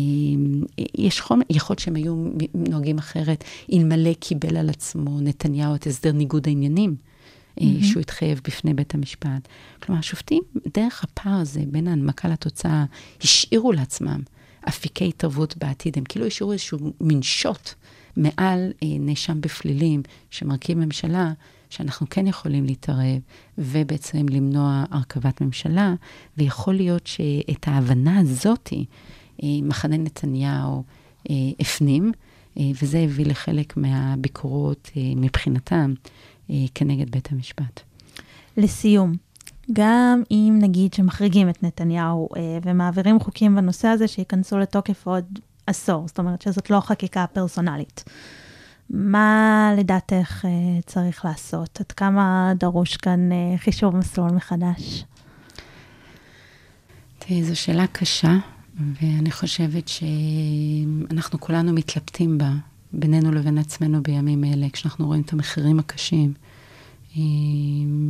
יש 0.94 1.20
חומר, 1.20 1.42
יכול 1.50 1.74
להיות 1.74 1.78
שהם 1.78 1.96
היו 1.96 2.14
נוהגים 2.54 2.98
אחרת, 2.98 3.44
אלמלא 3.72 4.12
קיבל 4.12 4.56
על 4.56 4.68
עצמו 4.68 5.20
נתניהו 5.20 5.74
את 5.74 5.86
הסדר 5.86 6.12
ניגוד 6.12 6.48
העניינים. 6.48 6.96
Mm-hmm. 7.58 7.84
שהוא 7.84 8.00
התחייב 8.00 8.40
בפני 8.44 8.74
בית 8.74 8.94
המשפט. 8.94 9.48
כלומר, 9.82 9.98
השופטים, 9.98 10.42
דרך 10.74 11.04
הפער 11.04 11.40
הזה 11.40 11.60
בין 11.66 11.88
ההנמקה 11.88 12.28
לתוצאה, 12.28 12.84
השאירו 13.22 13.72
לעצמם 13.72 14.20
אפיקי 14.68 15.08
התערבות 15.08 15.56
בעתיד. 15.56 15.98
הם 15.98 16.04
כאילו 16.04 16.26
השאירו 16.26 16.52
איזשהו 16.52 16.78
מין 17.00 17.22
שוט 17.22 17.70
מעל 18.16 18.72
אה, 18.82 18.88
נאשם 19.00 19.40
בפלילים 19.40 20.02
שמרכיב 20.30 20.78
ממשלה, 20.78 21.32
שאנחנו 21.70 22.06
כן 22.10 22.26
יכולים 22.26 22.64
להתערב 22.64 23.18
ובעצם 23.58 24.28
למנוע 24.28 24.84
הרכבת 24.90 25.40
ממשלה, 25.40 25.94
ויכול 26.38 26.74
להיות 26.74 27.06
שאת 27.06 27.68
ההבנה 27.68 28.18
הזאתי 28.18 28.84
אה, 29.42 29.48
מחנה 29.62 29.96
נתניהו 29.96 30.82
אה, 31.30 31.34
הפנים, 31.60 32.12
אה, 32.58 32.62
וזה 32.82 32.98
הביא 32.98 33.26
לחלק 33.26 33.76
מהביקורות 33.76 34.90
מבחינתם 35.16 35.94
כנגד 36.74 37.10
בית 37.10 37.32
המשפט. 37.32 37.80
לסיום, 38.56 39.12
גם 39.72 40.22
אם 40.30 40.58
נגיד 40.62 40.94
שמחריגים 40.94 41.48
את 41.48 41.62
נתניהו 41.62 42.28
ומעבירים 42.62 43.20
חוקים 43.20 43.56
בנושא 43.56 43.88
הזה 43.88 44.08
שייכנסו 44.08 44.58
לתוקף 44.58 45.06
עוד 45.06 45.24
עשור, 45.66 46.08
זאת 46.08 46.18
אומרת 46.18 46.42
שזאת 46.42 46.70
לא 46.70 46.80
חקיקה 46.80 47.26
פרסונלית. 47.32 48.04
מה 48.90 49.70
לדעתך 49.78 50.44
אה, 50.44 50.80
צריך 50.86 51.24
לעשות? 51.24 51.80
עד 51.80 51.92
כמה 51.92 52.52
דרוש 52.56 52.96
כאן 52.96 53.32
אה, 53.32 53.58
חישוב 53.58 53.96
מסלול 53.96 54.30
מחדש? 54.30 55.04
תראי, 57.18 57.44
זו 57.44 57.60
שאלה 57.60 57.86
קשה, 57.86 58.36
ואני 59.02 59.30
חושבת 59.30 59.88
שאנחנו 59.88 61.40
כולנו 61.40 61.72
מתלבטים 61.72 62.38
בה, 62.38 62.52
בינינו 62.92 63.32
לבין 63.32 63.58
עצמנו 63.58 64.02
בימים 64.02 64.44
אלה, 64.44 64.66
כשאנחנו 64.72 65.06
רואים 65.06 65.22
את 65.22 65.32
המחירים 65.32 65.78
הקשים 65.78 66.34
אה, 67.16 67.22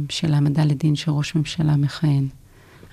של 0.08 0.34
העמדה 0.34 0.64
לדין 0.64 0.96
של 0.96 1.10
ראש 1.10 1.34
ממשלה 1.34 1.76
מכהן, 1.76 2.28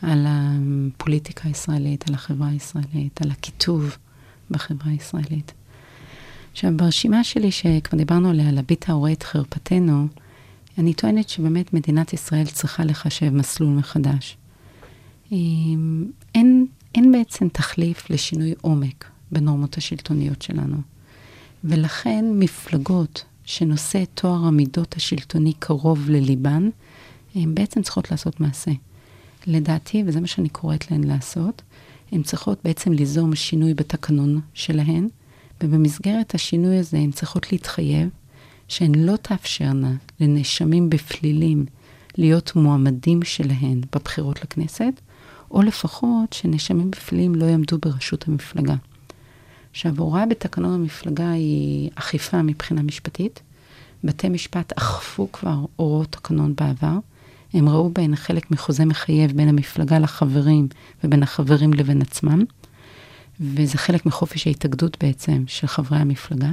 על 0.02 0.26
הפוליטיקה 0.28 1.48
הישראלית, 1.48 2.10
על 2.10 2.14
החברה 2.14 2.48
הישראלית, 2.48 3.22
על 3.22 3.32
הקיטוב 3.32 3.98
בחברה 4.52 4.92
הישראלית. 4.92 5.54
עכשיו, 6.58 6.72
ברשימה 6.76 7.24
שלי, 7.24 7.52
שכבר 7.52 7.98
דיברנו 7.98 8.30
עליה, 8.30 8.52
להביט 8.52 8.90
ההורה 8.90 9.12
את 9.12 9.24
חרפתנו, 9.24 10.08
אני 10.78 10.94
טוענת 10.94 11.30
שבאמת 11.30 11.74
מדינת 11.74 12.14
ישראל 12.14 12.46
צריכה 12.46 12.86
לחשב 12.86 13.30
מסלול 13.30 13.70
מחדש. 13.70 14.38
אין, 16.36 16.66
אין 16.96 17.12
בעצם 17.12 17.50
תחליף 17.50 18.10
לשינוי 18.10 18.54
עומק 18.62 19.06
בנורמות 19.32 19.78
השלטוניות 19.78 20.42
שלנו. 20.42 20.78
ולכן 21.64 22.26
מפלגות 22.34 23.24
שנושא 23.46 24.04
תואר 24.14 24.46
המידות 24.46 24.96
השלטוני 24.96 25.54
קרוב 25.60 26.10
לליבן, 26.10 26.70
הן 27.36 27.56
בעצם 27.56 27.82
צריכות 27.82 28.12
לעשות 28.12 28.40
מעשה. 28.40 28.72
לדעתי, 29.48 30.04
וזה 30.06 30.22
מה 30.22 30.28
שאני 30.28 30.50
קוראת 30.50 30.92
להן 30.92 31.04
לעשות, 31.04 31.62
הן 32.12 32.24
צריכות 32.24 32.60
בעצם 32.64 32.92
ליזום 32.92 33.36
שינוי 33.36 33.74
בתקנון 33.74 34.42
שלהן, 34.54 35.08
ובמסגרת 35.64 36.36
השינוי 36.36 36.78
הזה 36.78 36.98
הן 36.98 37.12
צריכות 37.12 37.52
להתחייב 37.52 38.10
שהן 38.68 38.96
לא 38.96 39.16
תאפשרנה 39.16 39.96
לנאשמים 40.20 40.90
בפלילים 40.90 41.66
להיות 42.18 42.56
מועמדים 42.56 43.24
שלהן 43.24 43.82
בבחירות 43.96 44.42
לכנסת, 44.44 45.02
או 45.52 45.62
לפחות 45.62 46.34
שנאשמים 46.34 46.92
בפלילים 46.92 47.36
לא 47.36 47.46
יעמדו 47.46 47.78
בראשות 47.82 48.28
המפלגה. 48.28 48.76
עכשיו, 49.72 49.94
הוראה 49.98 50.26
בתקנון 50.26 50.74
המפלגה 50.74 51.32
היא 51.32 51.90
אכיפה 51.96 52.42
מבחינה 52.42 52.82
משפטית. 52.82 53.40
בתי 54.04 54.30
משפט 54.30 54.74
אכפו 54.78 55.32
כבר 55.32 55.56
הוראות 55.76 56.12
תקנון 56.12 56.54
בעבר. 56.56 56.98
הם 57.54 57.70
ראו 57.70 57.90
בהן 57.90 58.16
חלק 58.16 58.52
מחוזה 58.52 58.86
מחייב 58.86 59.32
בין 59.32 59.48
המפלגה 59.48 60.00
לחברים 60.00 60.68
ובין 61.04 61.24
החברים 61.24 61.74
לבין 61.74 62.02
עצמם. 62.02 62.44
וזה 63.40 63.78
חלק 63.78 64.06
מחופש 64.06 64.48
ההתאגדות 64.48 65.04
בעצם 65.04 65.44
של 65.48 65.68
חברי 65.68 65.98
המפלגה. 65.98 66.52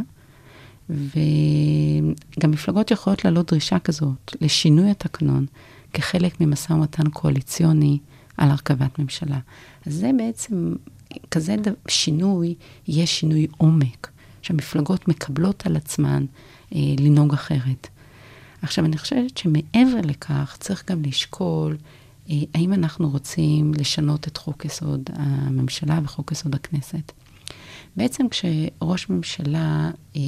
וגם 0.90 2.50
מפלגות 2.50 2.90
יכולות 2.90 3.24
להעלות 3.24 3.50
דרישה 3.50 3.78
כזאת 3.78 4.36
לשינוי 4.40 4.90
התקנון 4.90 5.46
כחלק 5.92 6.40
ממשא 6.40 6.72
ומתן 6.72 7.08
קואליציוני 7.08 7.98
על 8.36 8.50
הרכבת 8.50 8.98
ממשלה. 8.98 9.38
אז 9.86 9.94
זה 9.94 10.10
בעצם, 10.18 10.74
כזה 11.30 11.56
שינוי, 11.88 12.54
יהיה 12.88 13.06
שינוי 13.06 13.46
עומק, 13.56 14.10
שהמפלגות 14.42 15.08
מקבלות 15.08 15.66
על 15.66 15.76
עצמן 15.76 16.24
אה, 16.74 16.78
לנהוג 16.98 17.32
אחרת. 17.32 17.88
עכשיו, 18.62 18.84
אני 18.84 18.98
חושבת 18.98 19.38
שמעבר 19.38 20.00
לכך, 20.04 20.56
צריך 20.60 20.90
גם 20.90 21.02
לשקול 21.02 21.76
האם 22.28 22.72
אנחנו 22.72 23.10
רוצים 23.10 23.72
לשנות 23.78 24.28
את 24.28 24.36
חוק 24.36 24.64
יסוד 24.64 25.10
הממשלה 25.14 26.00
וחוק 26.04 26.32
יסוד 26.32 26.54
הכנסת. 26.54 27.12
בעצם 27.96 28.26
כשראש 28.28 29.10
ממשלה, 29.10 29.90
אה, 30.16 30.20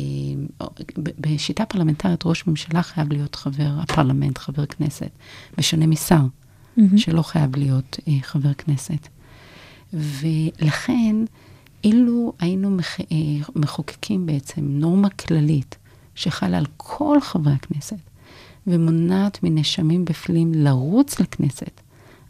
בשיטה 1.21 1.67
פרלמנטרית, 1.67 2.27
ראש 2.27 2.47
ממשלה 2.47 2.83
חייב 2.83 3.13
להיות 3.13 3.35
חבר 3.35 3.71
הפרלמנט, 3.79 4.39
חבר 4.39 4.67
כנסת, 4.67 5.11
בשונה 5.59 5.87
משר, 5.87 6.21
mm-hmm. 6.79 6.83
שלא 6.97 7.23
חייב 7.23 7.57
להיות 7.57 7.99
אה, 8.09 8.13
חבר 8.23 8.55
כנסת. 8.55 9.09
ולכן, 9.93 11.17
אילו 11.85 12.33
היינו 12.39 12.71
מח... 12.71 12.97
מחוקקים 13.57 14.27
בעצם 14.27 14.61
נורמה 14.65 15.09
כללית 15.09 15.77
שחלה 16.15 16.59
על 16.59 16.67
כל 16.77 17.21
חברי 17.21 17.53
הכנסת, 17.53 17.97
ומונעת 18.67 19.43
מנאשמים 19.43 20.05
בפלילים 20.05 20.55
לרוץ 20.55 21.21
לכנסת 21.21 21.81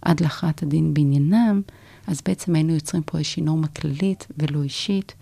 עד 0.07 0.21
להכרעת 0.21 0.63
הדין 0.63 0.95
בעניינם, 0.95 1.61
אז 2.07 2.21
בעצם 2.27 2.55
היינו 2.55 2.75
יוצרים 2.75 3.03
פה 3.03 3.19
איזושהי 3.19 3.43
נורמה 3.43 3.67
כללית 3.67 4.27
ולא 4.39 4.63
אישית, 4.63 5.15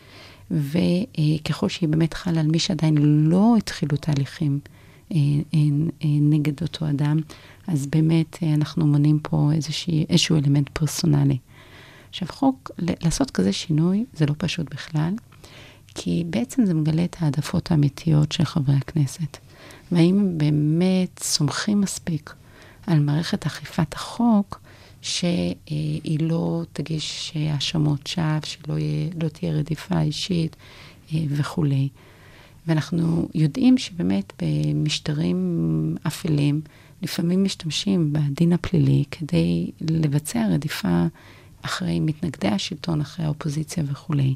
וככל 0.51 1.69
שהיא 1.69 1.89
באמת 1.89 2.15
חלה 2.15 2.41
על 2.41 2.47
מי 2.47 2.59
שעדיין 2.59 2.97
לא 3.29 3.55
התחילו 3.59 3.97
תהליכים 3.97 4.61
אה, 5.13 5.17
אה, 5.55 5.59
אה, 6.05 6.09
נגד 6.21 6.63
אותו 6.63 6.91
אדם, 6.91 7.19
אז 7.67 7.87
באמת 7.87 8.39
אנחנו 8.43 8.87
מונים 8.87 9.19
פה 9.23 9.51
איזושהי, 9.53 10.07
איזשהו 10.09 10.37
אלמנט 10.37 10.69
פרסונלי. 10.73 11.39
עכשיו, 12.09 12.29
חוק, 12.29 12.71
לעשות 12.79 13.31
כזה 13.31 13.53
שינוי 13.53 14.05
זה 14.15 14.27
לא 14.27 14.35
פשוט 14.39 14.75
בכלל, 14.75 15.15
כי 15.95 16.25
בעצם 16.31 16.67
זה 16.67 16.75
מגלה 16.75 17.05
את 17.05 17.17
העדפות 17.21 17.71
האמיתיות 17.71 18.33
של 18.33 18.45
חברי 18.45 18.77
הכנסת. 18.77 19.37
והאם 19.93 20.39
באמת 20.39 21.19
סומכים 21.23 21.81
מספיק 21.81 22.35
על 22.87 23.01
מערכת 23.01 23.47
אכיפת 23.47 23.95
החוק, 23.95 24.61
שהיא 25.05 26.19
לא 26.21 26.63
תגיש 26.73 27.33
האשמות 27.35 28.07
שווא, 28.07 28.39
שלא 28.45 28.79
יהיה, 28.79 29.11
לא 29.23 29.29
תהיה 29.29 29.53
רדיפה 29.53 30.01
אישית 30.01 30.57
אה, 31.13 31.19
וכולי. 31.29 31.89
ואנחנו 32.67 33.29
יודעים 33.35 33.79
שבאמת 33.79 34.33
במשטרים 34.43 35.97
אפלים, 36.07 36.61
לפעמים 37.03 37.45
משתמשים 37.45 38.13
בדין 38.13 38.53
הפלילי 38.53 39.05
כדי 39.11 39.71
לבצע 39.81 40.47
רדיפה 40.51 41.07
אחרי 41.63 42.01
מתנגדי 42.01 42.49
השלטון, 42.49 43.01
אחרי 43.01 43.27
האופוזיציה 43.27 43.85
וכולי. 43.87 44.35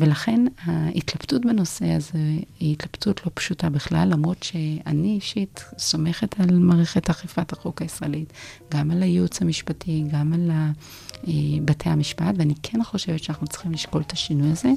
ולכן 0.00 0.44
ההתלבטות 0.64 1.46
בנושא 1.46 1.86
הזה 1.86 2.18
היא 2.60 2.72
התלבטות 2.72 3.26
לא 3.26 3.30
פשוטה 3.34 3.70
בכלל, 3.70 4.08
למרות 4.08 4.42
שאני 4.42 5.14
אישית 5.14 5.64
סומכת 5.78 6.40
על 6.40 6.58
מערכת 6.58 7.10
אכיפת 7.10 7.52
החוק 7.52 7.82
הישראלית, 7.82 8.32
גם 8.70 8.90
על 8.90 9.02
הייעוץ 9.02 9.42
המשפטי, 9.42 10.04
גם 10.12 10.32
על 10.32 10.50
אה, 10.50 11.32
בתי 11.64 11.88
המשפט, 11.88 12.34
ואני 12.36 12.54
כן 12.62 12.84
חושבת 12.84 13.22
שאנחנו 13.22 13.46
צריכים 13.46 13.72
לשקול 13.72 14.02
את 14.02 14.12
השינוי 14.12 14.50
הזה. 14.50 14.70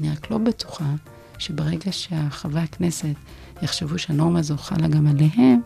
אני 0.00 0.10
רק 0.10 0.30
לא 0.30 0.38
בטוחה 0.38 0.94
שברגע 1.38 1.92
שחברי 1.92 2.60
הכנסת 2.60 3.14
יחשבו 3.62 3.98
שהנורמה 3.98 4.38
הזו 4.38 4.56
חלה 4.56 4.88
גם 4.88 5.06
עליהם, 5.06 5.60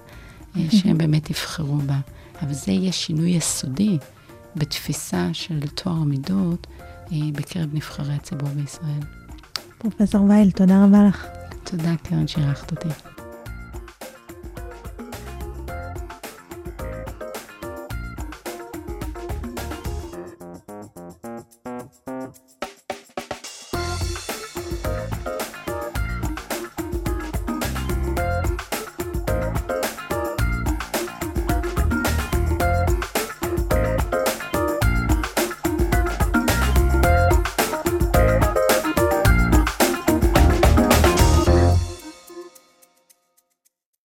אה, 0.57 0.63
שהם 0.71 0.99
באמת 0.99 1.31
יבחרו 1.31 1.77
בה. 1.79 2.01
אבל 2.43 2.53
זה 2.53 2.73
יהיה 2.73 2.93
שינוי 2.93 3.31
יסודי 3.31 3.99
בתפיסה 4.57 5.29
של 5.33 5.69
טוהר 5.75 5.97
המידות. 5.97 6.67
בקרב 7.13 7.69
נבחרי 7.73 8.15
הציבור 8.15 8.49
בישראל. 8.49 9.01
פרופסור 9.79 10.25
וייל, 10.25 10.51
תודה 10.51 10.85
רבה 10.85 10.99
לך. 11.09 11.27
תודה, 11.65 11.97
קרן, 12.03 12.27
שאירחת 12.27 12.71
אותי. 12.71 12.89